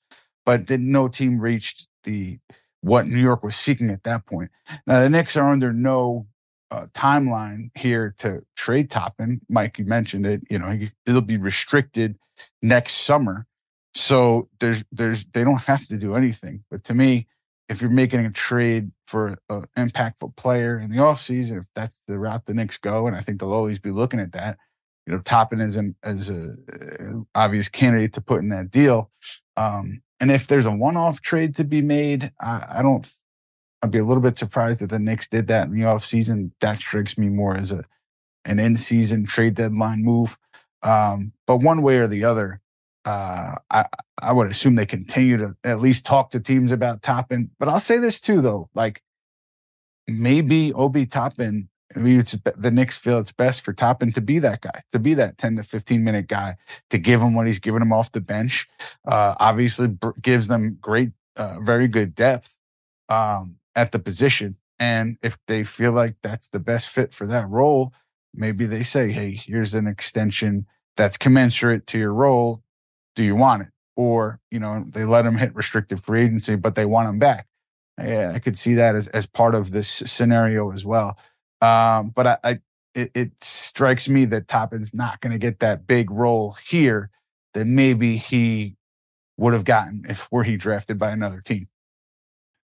but 0.46 0.68
then 0.68 0.92
no 0.92 1.08
team 1.08 1.40
reached 1.40 1.88
the 2.04 2.40
what 2.86 3.08
New 3.08 3.20
York 3.20 3.44
was 3.44 3.56
seeking 3.56 3.90
at 3.90 4.04
that 4.04 4.28
point. 4.28 4.52
Now 4.86 5.02
the 5.02 5.10
Knicks 5.10 5.36
are 5.36 5.52
under 5.52 5.74
no 5.74 6.28
uh, 6.70 6.86
timeline 6.94 7.72
here 7.76 8.14
to 8.20 8.44
trade 8.56 8.92
Toppin. 8.92 9.42
Mike, 9.50 9.80
you 9.80 9.86
mentioned 9.86 10.28
it. 10.28 10.42
You 10.52 10.60
know, 10.60 10.78
it'll 11.06 11.22
be 11.22 11.38
restricted 11.38 12.18
next 12.62 12.94
summer, 12.98 13.48
so 13.96 14.50
there's 14.60 14.86
there's 14.92 15.26
they 15.26 15.44
don't 15.44 15.64
have 15.64 15.88
to 15.88 15.98
do 15.98 16.14
anything. 16.14 16.64
But 16.70 16.84
to 16.84 16.94
me, 16.94 17.28
if 17.70 17.82
you're 17.82 17.90
making 17.90 18.20
a 18.20 18.32
trade 18.32 18.92
for 19.08 19.36
an 19.50 19.66
impactful 19.76 20.36
player 20.36 20.80
in 20.80 20.92
the 20.92 20.98
offseason, 20.98 21.58
if 21.58 21.66
that's 21.74 22.04
the 22.08 22.20
route 22.20 22.46
the 22.46 22.54
Knicks 22.54 22.78
go, 22.78 23.08
and 23.08 23.16
I 23.16 23.22
think 23.22 23.40
they'll 23.40 23.52
always 23.52 23.80
be 23.80 23.92
looking 23.92 24.20
at 24.20 24.34
that, 24.34 24.60
you 25.08 25.14
know, 25.14 25.22
Toppin 25.22 25.60
as 25.60 25.76
an 25.76 25.96
as 26.04 26.30
a 26.30 26.52
uh, 26.72 27.22
obvious 27.34 27.68
candidate 27.68 28.14
to 28.14 28.22
put 28.22 28.42
in 28.42 28.50
that 28.50 28.70
deal. 28.70 29.10
Um, 29.58 30.04
and 30.20 30.32
if 30.32 30.48
there's 30.48 30.66
a 30.66 30.72
one-off 30.72 31.22
trade 31.22 31.56
to 31.56 31.64
be 31.64 31.82
made, 31.82 32.32
I, 32.40 32.78
I, 32.78 32.82
don't. 32.82 33.06
I'd 33.82 33.92
be 33.92 34.00
a 34.00 34.06
little 34.06 34.24
bit 34.24 34.38
surprised 34.38 34.82
that 34.82 34.90
the 34.90 35.00
Knicks 35.00 35.28
did 35.28 35.48
that 35.48 35.66
in 35.66 35.74
the 35.74 35.82
offseason. 35.82 36.52
That 36.62 36.78
strikes 36.78 37.18
me 37.18 37.30
more 37.30 37.56
as 37.56 37.72
a 37.72 37.84
an 38.46 38.60
in-season 38.60 39.26
trade 39.26 39.56
deadline 39.56 40.04
move. 40.04 40.38
Um, 40.84 41.34
but 41.48 41.58
one 41.58 41.82
way 41.82 41.98
or 41.98 42.08
the 42.08 42.24
other, 42.26 42.62
Uh, 43.06 43.56
I 43.70 43.86
I 44.18 44.32
would 44.34 44.50
assume 44.50 44.76
they 44.76 44.86
continue 44.86 45.38
to 45.38 45.56
at 45.64 45.80
least 45.80 46.06
talk 46.06 46.32
to 46.32 46.40
teams 46.40 46.72
about 46.72 47.02
Toppin. 47.02 47.52
But 47.60 47.70
I'll 47.70 47.80
say 47.80 48.00
this 48.00 48.20
too, 48.20 48.42
though, 48.42 48.70
like 48.74 49.04
maybe 50.08 50.74
Obi 50.74 51.06
Toppin. 51.06 51.70
Maybe 51.96 52.18
it's 52.18 52.32
the 52.32 52.72
Knicks 52.72 52.98
feel 52.98 53.20
it's 53.20 53.32
best 53.32 53.62
for 53.62 53.74
Toppin 53.74 54.12
to 54.14 54.22
be 54.22 54.40
that 54.40 54.62
guy, 54.62 54.84
to 54.92 55.00
be 55.00 55.14
that 55.14 55.38
10 55.38 55.58
to 55.58 55.64
15 55.64 56.04
minute 56.04 56.28
guy, 56.28 56.56
to 56.90 56.98
give 56.98 57.22
him 57.22 57.34
what 57.34 57.48
he's 57.48 57.60
giving 57.60 57.82
him 57.82 57.94
off 57.94 58.12
the 58.12 58.22
bench. 58.22 58.68
Uh, 59.08 59.36
obviously, 59.40 59.90
gives 60.22 60.48
them 60.48 60.78
great, 60.82 61.12
uh, 61.36 61.60
very 61.62 61.88
good 61.88 62.16
depth 62.16 62.54
um, 63.10 63.58
at 63.76 63.92
the 63.92 64.00
position. 64.00 64.58
And 64.80 65.18
if 65.22 65.38
they 65.48 65.64
feel 65.64 65.92
like 65.92 66.18
that's 66.22 66.48
the 66.48 66.60
best 66.60 66.90
fit 66.90 67.14
for 67.14 67.26
that 67.28 67.50
role, 67.50 67.94
maybe 68.34 68.66
they 68.66 68.84
say, 68.84 69.12
hey, 69.12 69.32
here's 69.32 69.74
an 69.74 69.88
extension 69.88 70.66
that's 70.98 71.18
commensurate 71.18 71.88
to 71.88 71.98
your 71.98 72.14
role. 72.14 72.62
Do 73.16 73.24
you 73.24 73.36
want 73.36 73.64
it? 73.64 73.70
Or, 73.96 74.42
you 74.52 74.60
know, 74.60 74.84
they 74.88 75.06
let 75.06 75.26
him 75.26 75.38
hit 75.38 75.56
restricted 75.56 76.04
free 76.04 76.22
agency, 76.22 76.56
but 76.56 76.76
they 76.76 76.86
want 76.86 77.08
him 77.08 77.20
back. 77.20 77.48
Yeah, 77.98 78.34
I 78.36 78.40
could 78.40 78.58
see 78.58 78.74
that 78.74 78.96
as, 78.96 79.08
as 79.08 79.26
part 79.26 79.56
of 79.56 79.72
this 79.72 79.88
scenario 79.88 80.72
as 80.72 80.86
well. 80.86 81.18
Um, 81.62 82.10
but 82.10 82.28
I, 82.28 82.38
I 82.44 82.60
it, 82.94 83.12
it, 83.14 83.32
strikes 83.42 84.08
me 84.08 84.26
that 84.26 84.48
Toppin's 84.48 84.94
not 84.94 85.20
going 85.22 85.34
to 85.34 85.40
get 85.40 85.60
that 85.60 85.88
big 85.88 86.12
role 86.12 86.56
here 86.66 87.10
that 87.54 87.66
maybe 87.66 88.18
he 88.18 88.76
would 89.38 89.54
have 89.54 89.66
gotten 89.66 90.06
if 90.08 90.28
were 90.32 90.44
he 90.44 90.58
drafted 90.58 90.98
by 90.98 91.12
another 91.12 91.42
team. 91.42 91.68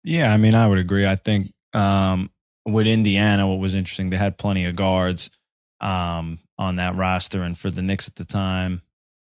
Yeah, 0.03 0.33
I 0.33 0.37
mean, 0.37 0.55
I 0.55 0.67
would 0.67 0.77
agree. 0.77 1.05
I 1.05 1.15
think 1.15 1.53
um, 1.73 2.31
with 2.65 2.87
Indiana, 2.87 3.47
what 3.47 3.59
was 3.59 3.75
interesting, 3.75 4.09
they 4.09 4.17
had 4.17 4.37
plenty 4.37 4.65
of 4.65 4.75
guards 4.75 5.31
um, 5.79 6.39
on 6.57 6.77
that 6.77 6.95
roster, 6.95 7.43
and 7.43 7.57
for 7.57 7.69
the 7.69 7.81
Knicks 7.81 8.07
at 8.07 8.15
the 8.15 8.25
time, 8.25 8.81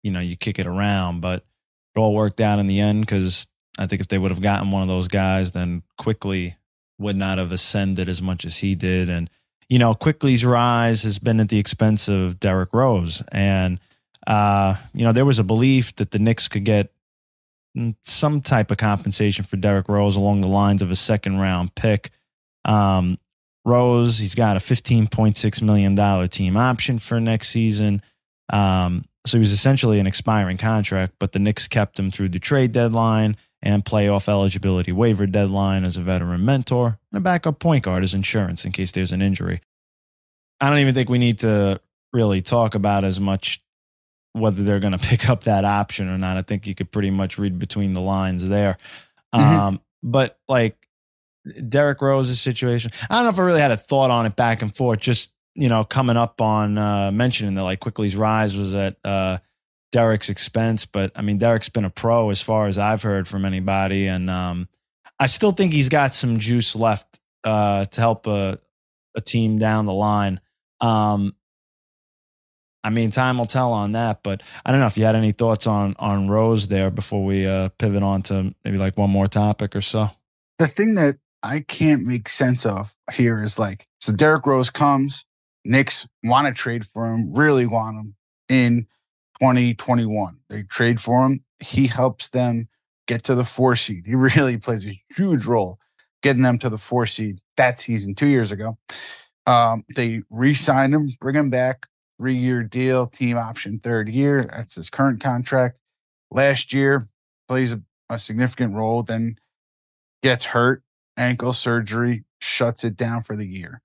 you 0.04 0.12
know, 0.12 0.20
you 0.20 0.36
kick 0.36 0.60
it 0.60 0.68
around, 0.68 1.22
but 1.22 1.46
it 1.96 2.00
all 2.00 2.14
worked 2.14 2.42
out 2.42 2.60
in 2.60 2.68
the 2.68 2.80
end 2.80 3.02
because 3.02 3.48
I 3.78 3.88
think 3.88 4.02
if 4.02 4.08
they 4.08 4.18
would 4.18 4.32
have 4.32 4.42
gotten 4.42 4.72
one 4.72 4.82
of 4.82 4.88
those 4.88 5.08
guys, 5.08 5.52
then 5.52 5.84
Quickley 5.98 6.58
would 7.00 7.16
not 7.16 7.38
have 7.38 7.52
ascended 7.52 8.08
as 8.10 8.22
much 8.22 8.46
as 8.46 8.58
he 8.58 8.76
did, 8.76 9.10
and 9.10 9.30
you 9.74 9.80
know, 9.80 9.96
Quickley's 9.96 10.46
rise 10.46 11.02
has 11.02 11.18
been 11.18 11.40
at 11.40 11.50
the 11.50 11.58
expense 11.58 12.08
of 12.08 12.40
Derrick 12.40 12.72
Rose, 12.76 13.24
and 13.32 13.80
uh, 14.28 14.76
you 14.94 15.04
know, 15.04 15.12
there 15.12 15.26
was 15.26 15.40
a 15.40 15.44
belief 15.44 15.96
that 15.96 16.12
the 16.12 16.20
Knicks 16.20 16.48
could 16.48 16.64
get 16.64 16.94
some 18.04 18.42
type 18.42 18.70
of 18.70 18.78
compensation 18.78 19.46
for 19.46 19.58
Derrick 19.58 19.90
Rose 19.90 20.16
along 20.16 20.42
the 20.42 20.48
lines 20.48 20.84
of 20.84 20.92
a 20.92 20.96
second 20.96 21.40
round 21.40 21.74
pick. 21.74 22.12
Um, 22.66 23.18
Rose, 23.66 24.20
he's 24.20 24.36
got 24.36 24.58
a 24.58 24.60
$15.6 24.60 25.62
million 25.64 26.30
team 26.30 26.56
option 26.56 27.00
for 27.00 27.20
next 27.20 27.50
season. 27.50 28.04
Um, 28.52 29.06
so 29.26 29.38
he 29.38 29.40
was 29.40 29.54
essentially 29.54 30.00
an 30.00 30.06
expiring 30.06 30.58
contract, 30.58 31.16
but 31.18 31.32
the 31.32 31.40
Knicks 31.40 31.68
kept 31.68 31.98
him 31.98 32.12
through 32.12 32.30
the 32.30 32.40
trade 32.40 32.74
deadline 32.74 33.38
and 33.64 33.86
playoff 33.86 34.28
eligibility 34.28 34.92
waiver 34.92 35.26
deadline 35.26 35.86
as 35.86 35.96
a 35.96 36.02
veteran 36.02 36.46
mentor 36.46 37.00
and 37.12 37.18
a 37.18 37.22
backup 37.22 37.60
point 37.60 37.84
guard 37.84 38.04
as 38.04 38.14
insurance 38.14 38.66
in 38.66 38.74
case 38.74 38.92
there's 38.92 39.14
an 39.14 39.22
injury. 39.22 39.62
I 40.60 40.70
don't 40.70 40.80
even 40.80 40.94
think 40.94 41.10
we 41.10 41.18
need 41.18 41.40
to 41.40 41.80
really 42.12 42.42
talk 42.42 42.76
about 42.76 43.06
as 43.06 43.20
much 43.20 43.62
whether 44.34 44.64
they're 44.64 44.82
going 44.82 44.92
to 44.98 45.08
pick 45.08 45.30
up 45.30 45.46
that 45.46 45.64
option 45.66 46.10
or 46.10 46.18
not. 46.18 46.38
I 46.38 46.42
think 46.42 46.68
you 46.68 46.76
could 46.76 46.92
pretty 46.92 47.10
much 47.10 47.40
read 47.40 47.58
between 47.58 47.94
the 47.94 48.02
lines 48.02 48.48
there. 48.48 48.78
Mm-hmm. 49.34 49.60
Um, 49.60 49.82
but 50.04 50.38
like 50.50 50.76
Derrick 51.70 52.02
Rose's 52.02 52.42
situation, 52.42 52.92
I 53.10 53.16
don't 53.16 53.24
know 53.24 53.30
if 53.30 53.40
I 53.40 53.44
really 53.44 53.62
had 53.62 53.72
a 53.72 53.78
thought 53.78 54.12
on 54.12 54.26
it 54.26 54.36
back 54.36 54.62
and 54.62 54.76
forth. 54.76 55.00
Just 55.00 55.32
you 55.56 55.70
know, 55.70 55.84
coming 55.84 56.18
up 56.18 56.42
on 56.42 56.78
uh, 56.78 57.12
mentioning 57.12 57.54
that 57.56 57.64
like 57.64 57.80
Quickley's 57.80 58.16
rise 58.16 58.58
was 58.58 58.74
at 58.74 58.98
uh, 59.06 59.38
Derrick's 59.94 60.30
expense, 60.30 60.86
but 60.86 61.12
I 61.16 61.22
mean 61.22 61.38
Derrick's 61.38 61.70
been 61.70 61.86
a 61.86 61.90
pro 61.90 62.32
as 62.32 62.42
far 62.42 62.68
as 62.68 62.80
I've 62.80 63.04
heard 63.04 63.28
from 63.28 63.46
anybody, 63.46 64.08
and 64.08 64.28
um, 64.30 64.68
I 65.20 65.28
still 65.28 65.52
think 65.52 65.72
he's 65.72 65.88
got 65.88 66.14
some 66.14 66.40
juice 66.40 66.76
left 66.76 67.20
uh, 67.44 67.86
to 67.86 68.02
help 68.02 68.26
a, 68.26 68.60
a 69.16 69.22
team 69.22 69.60
down 69.60 69.86
the 69.86 69.94
line. 69.94 70.42
Um, 70.82 71.36
I 72.84 72.90
mean, 72.90 73.12
time 73.12 73.38
will 73.38 73.46
tell 73.46 73.72
on 73.72 73.92
that, 73.92 74.24
but 74.24 74.42
I 74.66 74.72
don't 74.72 74.82
know 74.82 74.88
if 74.88 74.98
you 74.98 75.06
had 75.06 75.16
any 75.16 75.32
thoughts 75.32 75.68
on 75.68 75.96
on 76.00 76.28
Rose 76.28 76.68
there 76.68 76.90
before 76.90 77.24
we 77.24 77.46
uh, 77.46 77.70
pivot 77.78 78.02
on 78.02 78.24
to 78.24 78.54
maybe 78.66 78.78
like 78.78 78.98
one 78.98 79.12
more 79.12 79.28
topic 79.28 79.76
or 79.76 79.82
so. 79.82 80.10
The 80.58 80.68
thing 80.68 80.96
that 80.96 81.18
I 81.44 81.60
can't 81.60 82.04
make 82.04 82.30
sense 82.30 82.66
of 82.66 82.96
here 83.14 83.44
is 83.44 83.60
like, 83.60 83.86
so 84.02 84.12
Derrick 84.12 84.48
Rose 84.48 84.72
comes, 84.72 85.26
Knicks 85.64 86.08
want 86.24 86.48
to 86.48 86.54
trade 86.54 86.84
for 86.84 87.14
him, 87.14 87.32
really 87.32 87.68
want 87.68 87.98
him 87.98 88.16
in 88.50 88.88
2021. 89.44 90.40
They 90.50 90.64
trade 90.64 91.02
for 91.02 91.26
him. 91.26 91.44
He 91.60 91.88
helps 91.88 92.30
them 92.30 92.70
get 93.08 93.24
to 93.24 93.36
the 93.36 93.44
four 93.44 93.76
seed. 93.76 94.06
He 94.06 94.16
really 94.38 94.58
plays 94.58 94.88
a 94.88 95.00
huge 95.16 95.46
role 95.46 95.80
getting 96.22 96.44
them 96.44 96.58
to 96.60 96.70
the 96.70 96.78
four 96.78 97.06
seed 97.06 97.42
that 97.58 97.78
season 97.78 98.16
two 98.16 98.28
years 98.28 98.54
ago. 98.54 98.78
Um, 99.46 99.84
they 99.94 100.22
re-signed 100.30 100.94
him, 100.94 101.12
bring 101.20 101.36
him 101.36 101.50
back 101.50 101.88
three 102.18 102.36
year 102.36 102.64
deal, 102.64 103.08
team 103.08 103.38
option 103.38 103.80
third 103.80 104.08
year. 104.08 104.46
That's 104.46 104.76
his 104.76 104.90
current 104.90 105.20
contract. 105.20 105.82
Last 106.32 106.72
year, 106.72 107.10
plays 107.50 107.74
a, 107.74 107.82
a 108.10 108.18
significant 108.18 108.74
role, 108.74 109.04
then 109.04 109.36
gets 110.24 110.46
hurt, 110.46 110.82
ankle 111.18 111.52
surgery, 111.52 112.24
shuts 112.40 112.86
it 112.86 112.96
down 112.96 113.24
for 113.24 113.36
the 113.36 113.46
year. 113.46 113.82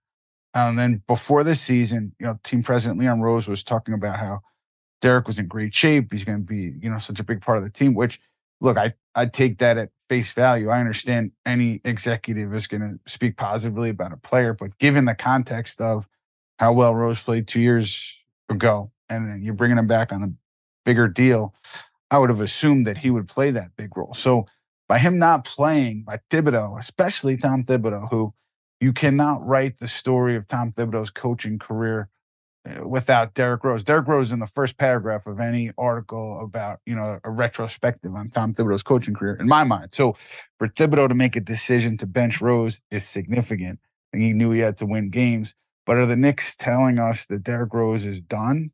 And 0.54 0.78
then 0.78 1.02
before 1.08 1.42
this 1.42 1.60
season, 1.60 2.14
you 2.20 2.26
know, 2.26 2.38
team 2.44 2.62
president 2.62 3.00
Leon 3.00 3.20
Rose 3.20 3.48
was 3.48 3.64
talking 3.64 3.94
about 3.94 4.16
how 4.16 4.40
Derrick 5.00 5.26
was 5.26 5.38
in 5.38 5.46
great 5.46 5.74
shape. 5.74 6.12
He's 6.12 6.24
going 6.24 6.38
to 6.38 6.44
be, 6.44 6.74
you 6.80 6.90
know, 6.90 6.98
such 6.98 7.20
a 7.20 7.24
big 7.24 7.40
part 7.40 7.58
of 7.58 7.64
the 7.64 7.70
team, 7.70 7.94
which 7.94 8.20
look, 8.60 8.76
I, 8.76 8.94
I'd 9.14 9.32
take 9.32 9.58
that 9.58 9.78
at 9.78 9.90
face 10.08 10.32
value. 10.32 10.68
I 10.68 10.80
understand 10.80 11.32
any 11.46 11.80
executive 11.84 12.52
is 12.54 12.66
going 12.66 12.80
to 12.80 12.98
speak 13.10 13.36
positively 13.36 13.90
about 13.90 14.12
a 14.12 14.16
player, 14.16 14.54
but 14.54 14.76
given 14.78 15.04
the 15.04 15.14
context 15.14 15.80
of 15.80 16.08
how 16.58 16.72
well 16.72 16.94
Rose 16.94 17.20
played 17.20 17.46
two 17.46 17.60
years 17.60 18.22
ago, 18.48 18.90
and 19.08 19.28
then 19.28 19.40
you're 19.42 19.54
bringing 19.54 19.78
him 19.78 19.86
back 19.86 20.12
on 20.12 20.22
a 20.22 20.32
bigger 20.84 21.08
deal, 21.08 21.54
I 22.10 22.18
would 22.18 22.30
have 22.30 22.40
assumed 22.40 22.86
that 22.86 22.98
he 22.98 23.10
would 23.10 23.28
play 23.28 23.50
that 23.50 23.76
big 23.76 23.96
role. 23.96 24.14
So 24.14 24.46
by 24.88 24.98
him 24.98 25.18
not 25.18 25.44
playing, 25.44 26.02
by 26.02 26.18
Thibodeau, 26.30 26.78
especially 26.78 27.36
Tom 27.36 27.62
Thibodeau, 27.62 28.08
who 28.10 28.32
you 28.80 28.92
cannot 28.92 29.46
write 29.46 29.78
the 29.78 29.88
story 29.88 30.36
of 30.36 30.46
Tom 30.46 30.72
Thibodeau's 30.72 31.10
coaching 31.10 31.58
career 31.58 32.08
without 32.84 33.34
Derrick 33.34 33.64
Rose. 33.64 33.82
Derrick 33.82 34.08
Rose 34.08 34.32
in 34.32 34.38
the 34.38 34.46
first 34.46 34.78
paragraph 34.78 35.26
of 35.26 35.40
any 35.40 35.70
article 35.78 36.40
about, 36.42 36.80
you 36.86 36.94
know, 36.94 37.18
a 37.24 37.30
retrospective 37.30 38.14
on 38.14 38.30
Tom 38.30 38.54
Thibodeau's 38.54 38.82
coaching 38.82 39.14
career, 39.14 39.36
in 39.40 39.48
my 39.48 39.64
mind. 39.64 39.90
So 39.92 40.16
for 40.58 40.68
Thibodeau 40.68 41.08
to 41.08 41.14
make 41.14 41.36
a 41.36 41.40
decision 41.40 41.96
to 41.98 42.06
bench 42.06 42.40
Rose 42.40 42.80
is 42.90 43.06
significant. 43.06 43.78
And 44.12 44.22
he 44.22 44.32
knew 44.32 44.50
he 44.52 44.60
had 44.60 44.78
to 44.78 44.86
win 44.86 45.10
games. 45.10 45.54
But 45.86 45.96
are 45.98 46.06
the 46.06 46.16
Knicks 46.16 46.56
telling 46.56 46.98
us 46.98 47.26
that 47.26 47.42
Derrick 47.42 47.72
Rose 47.72 48.04
is 48.04 48.20
done? 48.20 48.70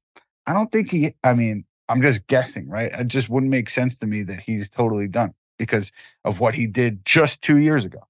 I 0.47 0.53
don't 0.53 0.71
think 0.71 0.91
he, 0.91 1.15
I 1.23 1.35
mean, 1.35 1.65
I'm 1.89 2.03
just 2.03 2.27
guessing, 2.27 2.69
right? 2.69 2.93
It 2.93 3.09
just 3.09 3.29
wouldn't 3.29 3.51
make 3.51 3.71
sense 3.71 3.95
to 3.97 4.07
me 4.07 4.23
that 4.25 4.41
he's 4.41 4.69
totally 4.69 5.09
done 5.09 5.35
because 5.59 5.93
of 6.25 6.41
what 6.41 6.55
he 6.55 6.67
did 6.67 7.05
just 7.05 7.43
two 7.43 7.59
years 7.59 7.85
ago. 7.85 8.01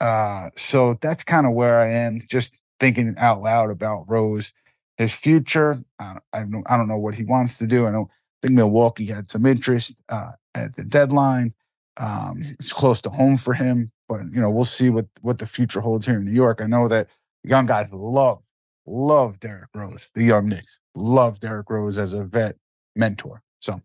Uh, 0.00 0.50
so 0.56 0.98
that's 1.00 1.22
kind 1.22 1.46
of 1.46 1.52
where 1.52 1.78
I 1.78 1.88
am, 1.88 2.22
just 2.28 2.60
thinking 2.80 3.14
out 3.18 3.40
loud 3.40 3.70
about 3.70 4.06
Rose, 4.08 4.52
his 4.96 5.12
future. 5.12 5.82
I, 5.98 6.18
I, 6.32 6.44
don't, 6.44 6.64
I 6.68 6.76
don't 6.76 6.88
know 6.88 6.98
what 6.98 7.14
he 7.14 7.24
wants 7.24 7.58
to 7.58 7.66
do. 7.66 7.86
I 7.86 7.92
don't 7.92 8.08
think 8.40 8.54
Milwaukee 8.54 9.06
had 9.06 9.30
some 9.30 9.46
interest 9.46 10.02
uh, 10.08 10.32
at 10.54 10.76
the 10.76 10.84
deadline. 10.84 11.54
Um, 11.98 12.42
it's 12.58 12.72
close 12.72 13.00
to 13.02 13.10
home 13.10 13.36
for 13.36 13.54
him, 13.54 13.92
but 14.08 14.22
you 14.32 14.40
know 14.40 14.50
we'll 14.50 14.64
see 14.64 14.88
what 14.88 15.06
what 15.20 15.38
the 15.38 15.46
future 15.46 15.80
holds 15.80 16.06
here 16.06 16.16
in 16.16 16.24
New 16.24 16.32
York. 16.32 16.60
I 16.62 16.66
know 16.66 16.88
that 16.88 17.08
young 17.44 17.66
guys 17.66 17.92
love, 17.92 18.42
love 18.86 19.38
Derrick 19.40 19.68
Rose. 19.74 20.10
The 20.14 20.24
young 20.24 20.48
Knicks 20.48 20.78
love 20.94 21.40
Derrick 21.40 21.68
Rose 21.68 21.98
as 21.98 22.14
a 22.14 22.24
vet 22.24 22.56
mentor. 22.96 23.42
So 23.60 23.80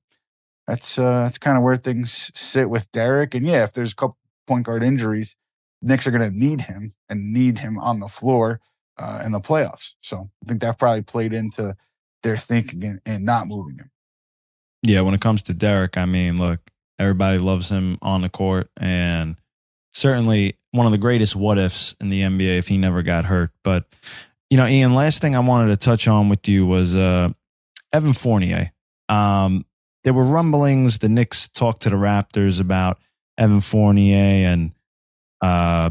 that's 0.68 0.98
uh 0.98 1.24
that's 1.24 1.38
kind 1.38 1.58
of 1.58 1.64
where 1.64 1.76
things 1.76 2.32
sit 2.34 2.70
with 2.70 2.90
Derrick. 2.94 3.36
And 3.36 3.46
yeah, 3.46 3.66
if 3.66 3.74
there's 3.74 3.92
a 3.92 3.96
couple 3.96 4.18
point 4.48 4.66
guard 4.66 4.84
injuries, 4.84 5.36
Knicks 5.82 6.08
are 6.08 6.12
going 6.12 6.30
to 6.30 6.38
need 6.38 6.62
him 6.62 6.94
and 7.10 7.34
need 7.34 7.60
him 7.60 7.78
on 7.78 8.00
the 8.00 8.08
floor 8.08 8.62
uh, 9.00 9.22
in 9.26 9.32
the 9.32 9.40
playoffs. 9.40 9.94
So 10.02 10.30
I 10.44 10.48
think 10.48 10.62
that 10.62 10.78
probably 10.78 11.04
played 11.04 11.34
into 11.34 11.76
their 12.24 12.38
thinking 12.38 12.84
and, 12.84 13.02
and 13.06 13.26
not 13.26 13.48
moving 13.48 13.78
him. 13.78 13.92
Yeah, 14.84 15.02
when 15.02 15.14
it 15.14 15.22
comes 15.22 15.44
to 15.44 15.54
Derrick, 15.54 15.98
I 15.98 16.06
mean, 16.06 16.38
look, 16.38 16.60
everybody 17.00 17.38
loves 17.38 17.70
him 17.70 17.98
on 18.02 18.22
the 18.22 18.30
court, 18.30 18.70
and 18.78 19.36
certainly 19.94 20.56
one 20.72 20.86
of 20.86 20.92
the 20.92 20.98
greatest 20.98 21.36
what 21.36 21.58
ifs 21.58 21.96
in 22.00 22.10
the 22.10 22.22
NBA 22.22 22.60
if 22.60 22.68
he 22.68 22.78
never 22.78 23.02
got 23.02 23.26
hurt. 23.26 23.52
But 23.64 23.86
you 24.50 24.58
know, 24.58 24.68
Ian, 24.68 24.96
last 24.96 25.22
thing 25.22 25.36
I 25.36 25.40
wanted 25.40 25.70
to 25.70 25.78
touch 25.78 26.08
on 26.08 26.30
with 26.30 26.48
you 26.48 26.66
was 26.66 26.96
uh, 26.96 27.30
Evan 27.92 28.14
Fournier. 28.14 28.72
Um, 29.10 29.66
there 30.04 30.14
were 30.14 30.24
rumblings. 30.24 31.00
The 31.00 31.10
Knicks 31.10 31.50
talked 31.50 31.82
to 31.84 31.90
the 31.90 31.96
Raptors 31.96 32.62
about 32.62 33.00
Evan 33.38 33.62
Fournier, 33.62 34.48
and 34.48 34.72
uh, 35.42 35.90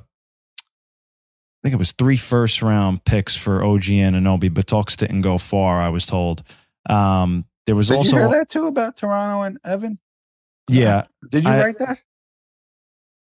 think 1.66 1.74
it 1.74 1.78
was 1.78 1.90
three 1.92 2.16
first 2.16 2.62
round 2.62 3.04
picks 3.04 3.34
for 3.36 3.64
OG 3.64 3.82
Anunoby, 3.82 4.54
but 4.54 4.68
talks 4.68 4.94
didn't 4.94 5.22
go 5.22 5.36
far. 5.36 5.80
I 5.80 5.88
was 5.88 6.06
told. 6.06 6.44
Um, 6.88 7.44
there 7.66 7.74
was 7.74 7.88
Did 7.88 7.96
also 7.96 8.16
you 8.18 8.22
hear 8.22 8.30
that 8.38 8.48
too 8.48 8.66
about 8.68 8.96
Toronto 8.96 9.42
and 9.42 9.58
Evan? 9.64 9.98
yeah. 10.70 11.06
Did 11.28 11.42
you 11.42 11.50
I- 11.50 11.58
write 11.58 11.78
that? 11.80 11.98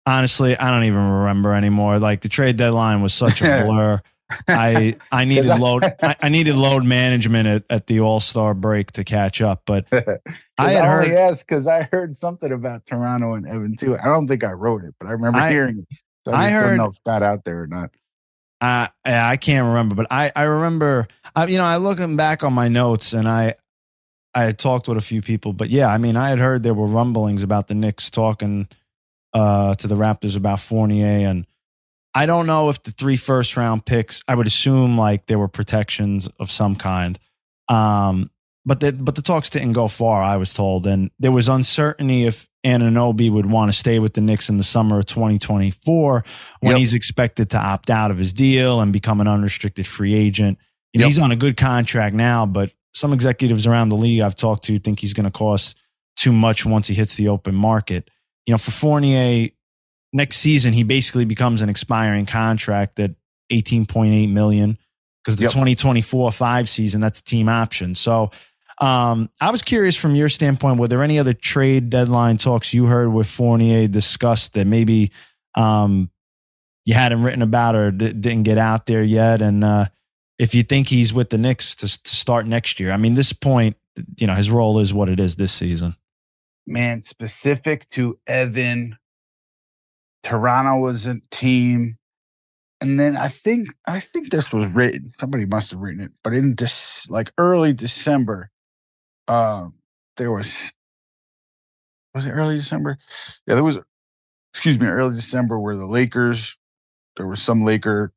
Honestly, 0.05 0.57
I 0.57 0.71
don't 0.71 0.83
even 0.85 0.99
remember 1.09 1.53
anymore. 1.53 1.99
Like 1.99 2.21
the 2.21 2.29
trade 2.29 2.55
deadline 2.57 3.01
was 3.01 3.13
such 3.13 3.41
a 3.41 3.63
blur. 3.65 4.01
I 4.49 4.97
I 5.11 5.23
needed 5.23 5.57
load 5.57 5.85
I, 6.03 6.15
I 6.21 6.27
needed 6.29 6.55
load 6.55 6.83
management 6.83 7.47
at, 7.47 7.63
at 7.69 7.87
the 7.87 8.01
All 8.01 8.19
Star 8.19 8.53
break 8.53 8.91
to 8.93 9.03
catch 9.05 9.41
up. 9.41 9.61
But 9.65 9.85
I 9.93 9.99
I 10.57 10.71
had 10.71 10.85
only 10.85 11.09
heard 11.09 11.17
asked 11.17 11.47
because 11.47 11.65
I 11.67 11.87
heard 11.91 12.17
something 12.17 12.51
about 12.51 12.85
Toronto 12.85 13.33
and 13.35 13.47
Evan 13.47 13.75
too. 13.77 13.97
I 13.97 14.05
don't 14.05 14.27
think 14.27 14.43
I 14.43 14.51
wrote 14.51 14.83
it, 14.83 14.95
but 14.99 15.07
I 15.07 15.11
remember 15.11 15.39
I- 15.39 15.49
hearing 15.51 15.79
it. 15.79 15.97
So 16.25 16.33
I 16.33 16.47
I, 16.47 16.49
heard- 16.49 16.67
don't 16.69 16.77
know 16.77 16.85
if 16.87 16.95
it 16.97 17.03
got 17.05 17.23
out 17.23 17.45
there 17.45 17.63
or 17.63 17.67
not. 17.67 17.91
I 18.59 18.89
I 19.05 19.37
can't 19.37 19.67
remember, 19.67 19.95
but 19.95 20.07
I 20.11 20.31
I 20.35 20.43
remember. 20.43 21.07
I, 21.35 21.45
you 21.47 21.57
know, 21.57 21.65
I 21.65 21.77
looking 21.77 22.15
back 22.17 22.43
on 22.43 22.53
my 22.53 22.67
notes, 22.67 23.13
and 23.13 23.27
I 23.27 23.55
I 24.33 24.43
had 24.43 24.57
talked 24.57 24.87
with 24.87 24.97
a 24.97 25.01
few 25.01 25.21
people, 25.21 25.53
but 25.53 25.69
yeah, 25.69 25.87
I 25.87 25.97
mean, 25.97 26.15
I 26.15 26.29
had 26.29 26.39
heard 26.39 26.63
there 26.63 26.73
were 26.73 26.87
rumblings 26.87 27.43
about 27.43 27.67
the 27.67 27.75
Knicks 27.75 28.09
talking 28.09 28.67
uh, 29.33 29.75
to 29.75 29.87
the 29.87 29.95
Raptors 29.95 30.35
about 30.35 30.59
Fournier, 30.59 31.27
and 31.27 31.45
I 32.13 32.25
don't 32.25 32.47
know 32.47 32.69
if 32.69 32.81
the 32.81 32.91
three 32.91 33.17
first 33.17 33.57
round 33.57 33.85
picks. 33.85 34.23
I 34.27 34.35
would 34.35 34.47
assume 34.47 34.97
like 34.97 35.27
there 35.27 35.39
were 35.39 35.47
protections 35.47 36.27
of 36.39 36.49
some 36.49 36.75
kind, 36.75 37.19
um, 37.69 38.31
but 38.65 38.79
the 38.79 38.91
but 38.93 39.15
the 39.15 39.21
talks 39.21 39.49
didn't 39.49 39.73
go 39.73 39.87
far. 39.87 40.21
I 40.21 40.37
was 40.37 40.53
told, 40.53 40.87
and 40.87 41.11
there 41.19 41.31
was 41.31 41.47
uncertainty 41.47 42.25
if 42.25 42.49
Anunoby 42.67 43.31
would 43.31 43.45
want 43.45 43.71
to 43.71 43.77
stay 43.77 43.99
with 43.99 44.13
the 44.13 44.21
Knicks 44.21 44.49
in 44.49 44.57
the 44.57 44.63
summer 44.63 44.99
of 44.99 45.05
2024 45.05 46.23
when 46.59 46.71
Yep. 46.71 46.79
he's 46.79 46.93
expected 46.93 47.49
to 47.51 47.57
opt 47.59 47.89
out 47.89 48.11
of 48.11 48.17
his 48.17 48.33
deal 48.33 48.81
and 48.81 48.91
become 48.93 49.21
an 49.21 49.27
unrestricted 49.27 49.87
free 49.87 50.13
agent. 50.13 50.57
You 50.93 50.99
know, 50.99 51.05
Yep. 51.05 51.09
he's 51.11 51.19
on 51.19 51.31
a 51.31 51.35
good 51.35 51.57
contract 51.57 52.15
now, 52.15 52.45
but 52.45 52.71
some 52.93 53.13
executives 53.13 53.65
around 53.67 53.89
the 53.89 53.95
league 53.97 54.21
I've 54.21 54.35
talked 54.35 54.63
to 54.65 54.79
think 54.79 54.99
he's 54.99 55.13
going 55.13 55.25
to 55.25 55.31
cost 55.31 55.77
too 56.17 56.31
much 56.31 56.65
once 56.65 56.87
he 56.87 56.95
hits 56.95 57.15
the 57.15 57.27
open 57.27 57.53
market. 57.55 58.09
You 58.45 58.53
know, 58.53 58.57
for 58.57 58.71
Fournier, 58.71 59.49
next 60.13 60.37
season 60.37 60.73
he 60.73 60.83
basically 60.83 61.25
becomes 61.25 61.61
an 61.61 61.69
expiring 61.69 62.25
contract 62.25 62.99
at 62.99 63.11
18.8 63.51 64.29
million 64.31 64.77
because 65.23 65.35
the 65.37 65.43
Yep. 65.43 65.51
2024 65.51 66.31
five 66.31 66.67
season 66.69 67.01
that's 67.01 67.19
a 67.19 67.23
team 67.23 67.49
option. 67.49 67.93
So 67.95 68.31
um, 68.79 69.29
I 69.41 69.49
was 69.51 69.63
curious 69.63 69.95
from 69.95 70.15
your 70.15 70.29
standpoint, 70.29 70.79
were 70.79 70.87
there 70.87 71.03
any 71.03 71.17
other 71.17 71.33
trade 71.33 71.89
deadline 71.89 72.37
talks 72.37 72.73
you 72.73 72.85
heard 72.85 73.11
with 73.11 73.27
Fournier 73.27 73.87
discussed 73.87 74.53
that 74.53 74.67
maybe 74.67 75.11
um, 75.55 76.11
you 76.85 76.93
hadn't 76.93 77.23
written 77.23 77.41
about 77.41 77.75
or 77.75 77.91
d- 77.91 78.13
didn't 78.13 78.43
get 78.43 78.59
out 78.59 78.85
there 78.85 79.03
yet? 79.03 79.41
And 79.41 79.63
uh, 79.63 79.85
if 80.37 80.53
you 80.53 80.61
think 80.61 80.89
he's 80.89 81.11
with 81.11 81.31
the 81.31 81.39
Knicks 81.39 81.73
to, 81.75 82.03
to 82.03 82.15
start 82.15 82.45
next 82.45 82.79
year, 82.79 82.91
I 82.91 82.97
mean, 82.97 83.15
this 83.15 83.33
point, 83.33 83.77
you 84.19 84.27
know, 84.27 84.35
his 84.35 84.51
role 84.51 84.77
is 84.79 84.93
what 84.93 85.09
it 85.09 85.19
is 85.19 85.37
this 85.37 85.51
season. 85.51 85.95
Man, 86.67 87.01
specific 87.01 87.89
to 87.91 88.19
Evan, 88.27 88.97
Toronto 90.21 90.79
was 90.79 91.07
a 91.07 91.19
team. 91.31 91.97
And 92.79 92.99
then 92.99 93.17
I 93.17 93.29
think 93.29 93.69
I 93.87 93.99
think 93.99 94.29
this 94.29 94.53
was 94.53 94.71
written. 94.71 95.11
Somebody 95.19 95.45
must 95.45 95.71
have 95.71 95.79
written 95.79 96.03
it, 96.03 96.11
but 96.23 96.33
in 96.35 96.53
this 96.53 97.09
like 97.09 97.31
early 97.39 97.73
December, 97.73 98.51
um, 99.27 99.73
there 100.17 100.31
was 100.31 100.71
was 102.13 102.25
it 102.25 102.31
early 102.31 102.57
December? 102.57 102.97
Yeah, 103.45 103.55
there 103.55 103.63
was 103.63 103.79
excuse 104.53 104.79
me, 104.79 104.87
early 104.87 105.15
December 105.15 105.59
where 105.59 105.75
the 105.75 105.85
Lakers, 105.85 106.57
there 107.15 107.27
was 107.27 107.41
some 107.41 107.63
Laker 107.65 108.13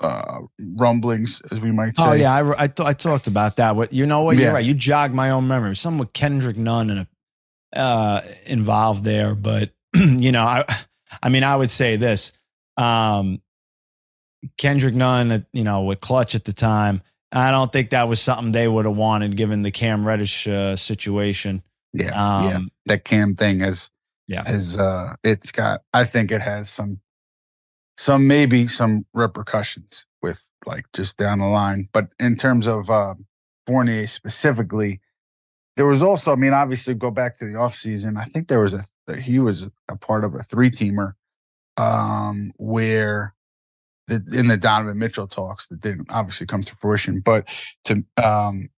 uh 0.00 0.38
rumblings, 0.76 1.42
as 1.50 1.60
we 1.60 1.70
might 1.72 1.96
say. 1.96 2.02
Oh 2.04 2.12
yeah, 2.12 2.34
I 2.34 2.64
I, 2.64 2.66
th- 2.68 2.86
I 2.88 2.92
talked 2.94 3.26
about 3.26 3.56
that. 3.56 3.76
What 3.76 3.92
you 3.92 4.06
know? 4.06 4.22
What 4.22 4.36
you're 4.36 4.46
Yeah. 4.46 4.52
right. 4.52 4.64
You 4.64 4.74
jogged 4.74 5.14
my 5.14 5.30
own 5.30 5.46
memory. 5.48 5.76
Some 5.76 5.98
with 5.98 6.12
Kendrick 6.12 6.56
Nunn 6.56 6.90
and 6.90 7.06
a, 7.74 7.78
uh, 7.78 8.20
involved 8.46 9.04
there, 9.04 9.34
but 9.34 9.70
you 9.94 10.32
know, 10.32 10.44
I 10.44 10.64
I 11.22 11.28
mean, 11.28 11.44
I 11.44 11.56
would 11.56 11.70
say 11.70 11.96
this. 11.96 12.32
Um, 12.76 13.42
Kendrick 14.56 14.94
Nunn, 14.94 15.30
uh, 15.30 15.38
you 15.52 15.64
know, 15.64 15.82
with 15.82 16.00
Klutch 16.00 16.34
at 16.34 16.44
the 16.44 16.52
time, 16.54 17.02
I 17.32 17.50
don't 17.52 17.72
think 17.72 17.90
that 17.90 18.08
was 18.08 18.20
something 18.20 18.52
they 18.52 18.66
would 18.68 18.86
have 18.86 18.96
wanted 18.96 19.36
given 19.36 19.62
the 19.62 19.70
Cam 19.70 20.06
Reddish 20.06 20.48
uh, 20.48 20.76
situation. 20.76 21.62
Yeah, 21.92 22.10
Um, 22.38 22.44
yeah. 22.44 22.60
That 22.86 23.04
cam 23.04 23.34
thing 23.34 23.60
has 23.60 23.90
Yeah. 24.28 24.44
has 24.44 24.78
uh 24.78 25.14
it's 25.24 25.50
got 25.52 25.82
I 25.92 26.04
think 26.04 26.30
it 26.30 26.40
has 26.40 26.70
some 26.70 27.00
some 27.96 28.26
maybe 28.28 28.66
some 28.68 29.04
repercussions 29.12 30.06
with 30.22 30.46
like 30.66 30.86
just 30.92 31.16
down 31.16 31.40
the 31.40 31.46
line. 31.46 31.88
But 31.92 32.08
in 32.20 32.36
terms 32.36 32.66
of 32.66 32.90
uh 32.90 33.14
Fournier 33.66 34.06
specifically, 34.06 35.00
there 35.76 35.86
was 35.86 36.02
also, 36.02 36.32
I 36.32 36.36
mean, 36.36 36.52
obviously 36.52 36.94
go 36.94 37.10
back 37.10 37.36
to 37.38 37.44
the 37.44 37.52
offseason. 37.54 38.16
I 38.18 38.24
think 38.24 38.48
there 38.48 38.60
was 38.60 38.74
a 38.74 38.86
he 39.18 39.38
was 39.40 39.68
a 39.88 39.96
part 39.96 40.24
of 40.24 40.34
a 40.34 40.42
three 40.44 40.70
teamer 40.70 41.14
um 41.76 42.52
where 42.56 43.34
the, 44.18 44.38
in 44.38 44.48
the 44.48 44.56
Donovan 44.56 44.98
Mitchell 44.98 45.26
talks 45.26 45.68
that 45.68 45.80
didn't 45.80 46.10
obviously 46.10 46.46
come 46.46 46.62
to 46.62 46.76
fruition, 46.76 47.20
but 47.20 47.46
to 47.84 48.04
um 48.22 48.68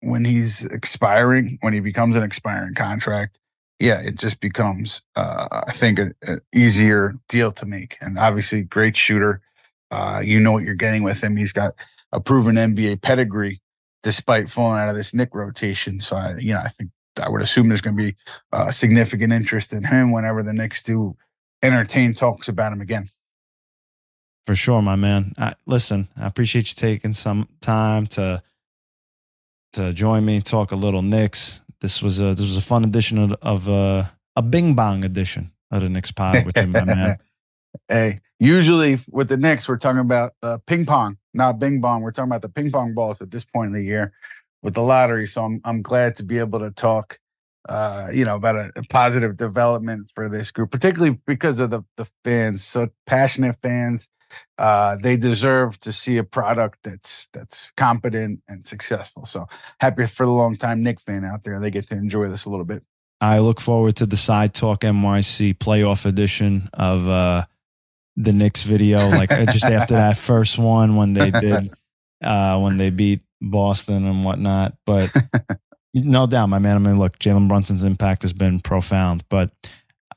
when 0.00 0.24
he's 0.24 0.64
expiring, 0.66 1.58
when 1.62 1.72
he 1.72 1.80
becomes 1.80 2.16
an 2.16 2.22
expiring 2.22 2.74
contract, 2.74 3.38
yeah, 3.78 4.00
it 4.00 4.18
just 4.18 4.40
becomes, 4.40 5.02
uh, 5.16 5.62
I 5.66 5.72
think, 5.72 5.98
an 5.98 6.40
easier 6.54 7.14
deal 7.28 7.52
to 7.52 7.66
make. 7.66 7.96
And 8.00 8.18
obviously, 8.18 8.62
great 8.62 8.96
shooter. 8.96 9.42
Uh, 9.90 10.22
you 10.24 10.40
know 10.40 10.52
what 10.52 10.64
you're 10.64 10.74
getting 10.74 11.02
with 11.02 11.22
him. 11.22 11.36
He's 11.36 11.52
got 11.52 11.74
a 12.12 12.20
proven 12.20 12.56
NBA 12.56 13.02
pedigree, 13.02 13.60
despite 14.02 14.48
falling 14.48 14.80
out 14.80 14.88
of 14.88 14.96
this 14.96 15.12
Knick 15.12 15.34
rotation. 15.34 16.00
So, 16.00 16.16
I, 16.16 16.36
you 16.38 16.54
know, 16.54 16.60
I 16.60 16.68
think 16.68 16.90
I 17.22 17.28
would 17.28 17.42
assume 17.42 17.68
there's 17.68 17.82
going 17.82 17.96
to 17.96 18.02
be 18.02 18.16
uh, 18.52 18.70
significant 18.70 19.32
interest 19.32 19.72
in 19.72 19.84
him 19.84 20.12
whenever 20.12 20.42
the 20.42 20.52
Knicks 20.52 20.82
do 20.82 21.16
entertain 21.62 22.14
talks 22.14 22.48
about 22.48 22.72
him 22.72 22.80
again. 22.80 23.10
For 24.46 24.54
sure, 24.54 24.80
my 24.80 24.94
man. 24.94 25.32
I, 25.36 25.54
listen, 25.66 26.08
I 26.16 26.26
appreciate 26.26 26.68
you 26.68 26.74
taking 26.76 27.12
some 27.12 27.48
time 27.60 28.06
to 28.08 28.42
to 29.72 29.92
join 29.92 30.24
me, 30.24 30.40
talk 30.40 30.70
a 30.72 30.76
little 30.76 31.02
Knicks. 31.02 31.62
This 31.80 32.00
was 32.00 32.20
a 32.20 32.32
this 32.34 32.42
was 32.42 32.56
a 32.56 32.62
fun 32.62 32.84
edition 32.84 33.18
of, 33.18 33.32
of 33.42 33.68
uh, 33.68 34.04
a 34.36 34.42
Bing 34.42 34.74
Bong 34.74 35.04
edition 35.04 35.50
of 35.72 35.82
the 35.82 35.88
Knicks 35.88 36.12
pod 36.12 36.46
with 36.46 36.56
you, 36.56 36.66
my 36.68 36.84
man. 36.84 37.18
Hey, 37.90 38.20
usually 38.40 38.96
with 39.10 39.28
the 39.28 39.36
Knicks, 39.36 39.68
we're 39.68 39.76
talking 39.76 40.00
about 40.00 40.32
uh, 40.42 40.56
ping 40.66 40.86
pong, 40.86 41.18
not 41.34 41.58
bing 41.58 41.82
bong. 41.82 42.00
We're 42.00 42.10
talking 42.10 42.30
about 42.30 42.40
the 42.40 42.48
ping 42.48 42.70
pong 42.70 42.94
balls 42.94 43.20
at 43.20 43.30
this 43.30 43.44
point 43.44 43.66
in 43.66 43.74
the 43.74 43.82
year 43.82 44.14
with 44.62 44.72
the 44.72 44.80
lottery. 44.80 45.26
So 45.26 45.42
I'm 45.44 45.60
I'm 45.62 45.82
glad 45.82 46.16
to 46.16 46.22
be 46.22 46.38
able 46.38 46.60
to 46.60 46.70
talk, 46.70 47.18
uh, 47.68 48.08
you 48.10 48.24
know, 48.24 48.36
about 48.36 48.56
a, 48.56 48.72
a 48.76 48.82
positive 48.84 49.36
development 49.36 50.10
for 50.14 50.30
this 50.30 50.50
group, 50.50 50.70
particularly 50.70 51.18
because 51.26 51.60
of 51.60 51.68
the 51.68 51.82
the 51.98 52.06
fans, 52.24 52.64
so 52.64 52.88
passionate 53.06 53.56
fans. 53.60 54.08
Uh, 54.58 54.96
they 55.02 55.16
deserve 55.16 55.78
to 55.80 55.92
see 55.92 56.16
a 56.16 56.24
product 56.24 56.78
that's 56.82 57.28
that's 57.32 57.70
competent 57.76 58.40
and 58.48 58.66
successful. 58.66 59.26
So 59.26 59.46
happy 59.80 60.06
for 60.06 60.26
the 60.26 60.32
long 60.32 60.56
time 60.56 60.82
Knick 60.82 61.00
fan 61.00 61.24
out 61.24 61.44
there. 61.44 61.60
They 61.60 61.70
get 61.70 61.88
to 61.88 61.94
enjoy 61.94 62.28
this 62.28 62.44
a 62.44 62.50
little 62.50 62.64
bit. 62.64 62.82
I 63.20 63.38
look 63.38 63.60
forward 63.60 63.96
to 63.96 64.06
the 64.06 64.16
Side 64.16 64.54
Talk 64.54 64.80
NYC 64.80 65.56
playoff 65.58 66.04
edition 66.04 66.68
of 66.74 67.08
uh, 67.08 67.46
the 68.16 68.32
Knicks 68.32 68.62
video. 68.62 69.08
Like 69.08 69.32
uh, 69.32 69.46
just 69.46 69.64
after 69.64 69.94
that 69.94 70.16
first 70.16 70.58
one 70.58 70.96
when 70.96 71.14
they 71.14 71.30
did 71.30 71.72
uh, 72.22 72.58
when 72.60 72.76
they 72.76 72.90
beat 72.90 73.20
Boston 73.40 74.06
and 74.06 74.24
whatnot. 74.24 74.74
But 74.84 75.14
no 75.94 76.26
doubt, 76.26 76.48
my 76.48 76.58
man. 76.58 76.76
I 76.76 76.78
mean, 76.78 76.98
look, 76.98 77.18
Jalen 77.18 77.48
Brunson's 77.48 77.84
impact 77.84 78.22
has 78.22 78.32
been 78.32 78.60
profound. 78.60 79.24
But 79.28 79.50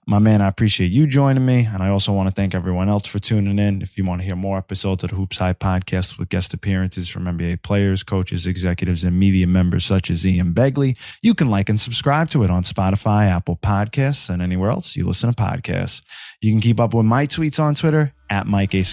my 0.09 0.17
man, 0.17 0.41
I 0.41 0.47
appreciate 0.47 0.91
you 0.91 1.05
joining 1.05 1.45
me. 1.45 1.67
And 1.71 1.83
I 1.83 1.89
also 1.89 2.11
want 2.11 2.27
to 2.27 2.33
thank 2.33 2.55
everyone 2.55 2.89
else 2.89 3.05
for 3.05 3.19
tuning 3.19 3.59
in. 3.59 3.83
If 3.83 3.95
you 3.95 4.03
want 4.03 4.21
to 4.21 4.25
hear 4.25 4.35
more 4.35 4.57
episodes 4.57 5.03
of 5.03 5.11
the 5.11 5.15
HoopsHype 5.15 5.57
podcast 5.57 6.17
with 6.17 6.29
guest 6.29 6.51
appearances 6.51 7.07
from 7.07 7.25
NBA 7.25 7.61
players, 7.61 8.01
coaches, 8.01 8.47
executives, 8.47 9.03
and 9.03 9.19
media 9.19 9.45
members 9.45 9.85
such 9.85 10.09
as 10.09 10.25
Ian 10.25 10.51
Begley, 10.51 10.97
you 11.21 11.35
can 11.35 11.51
like 11.51 11.69
and 11.69 11.79
subscribe 11.79 12.27
to 12.31 12.41
it 12.41 12.49
on 12.49 12.63
Spotify, 12.63 13.27
Apple 13.27 13.57
Podcasts, 13.57 14.31
and 14.31 14.41
anywhere 14.41 14.71
else 14.71 14.95
you 14.95 15.05
listen 15.05 15.31
to 15.31 15.39
podcasts. 15.39 16.01
You 16.41 16.51
can 16.51 16.59
keep 16.59 16.79
up 16.79 16.95
with 16.95 17.05
my 17.05 17.27
tweets 17.27 17.59
on 17.59 17.75
Twitter 17.75 18.11
at 18.31 18.47
Mike 18.47 18.73
A. 18.73 18.83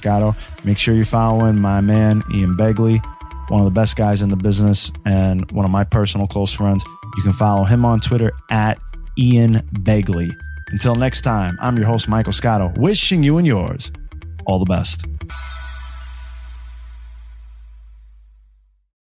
Make 0.65 0.77
sure 0.77 0.95
you're 0.95 1.07
following 1.07 1.57
my 1.57 1.81
man, 1.81 2.25
Ian 2.35 2.59
Begley, 2.59 3.03
one 3.49 3.63
of 3.63 3.65
the 3.65 3.71
best 3.71 3.97
guys 3.97 4.21
in 4.21 4.29
the 4.29 4.37
business 4.37 4.93
and 5.07 5.51
one 5.51 5.65
of 5.65 5.71
my 5.71 5.85
personal 5.85 6.27
close 6.27 6.53
friends. 6.53 6.85
You 7.17 7.23
can 7.23 7.33
follow 7.33 7.65
him 7.65 7.87
on 7.87 8.01
Twitter 8.01 8.33
at 8.51 8.79
Ian 9.19 9.67
Begley. 9.73 10.31
Until 10.69 10.95
next 10.95 11.21
time, 11.21 11.57
I'm 11.61 11.77
your 11.77 11.87
host, 11.87 12.09
Michael 12.09 12.33
Scotto, 12.33 12.73
wishing 12.77 13.23
you 13.23 13.39
and 13.39 13.47
yours 13.47 13.93
all 14.47 14.59
the 14.59 14.65
best. 14.65 15.05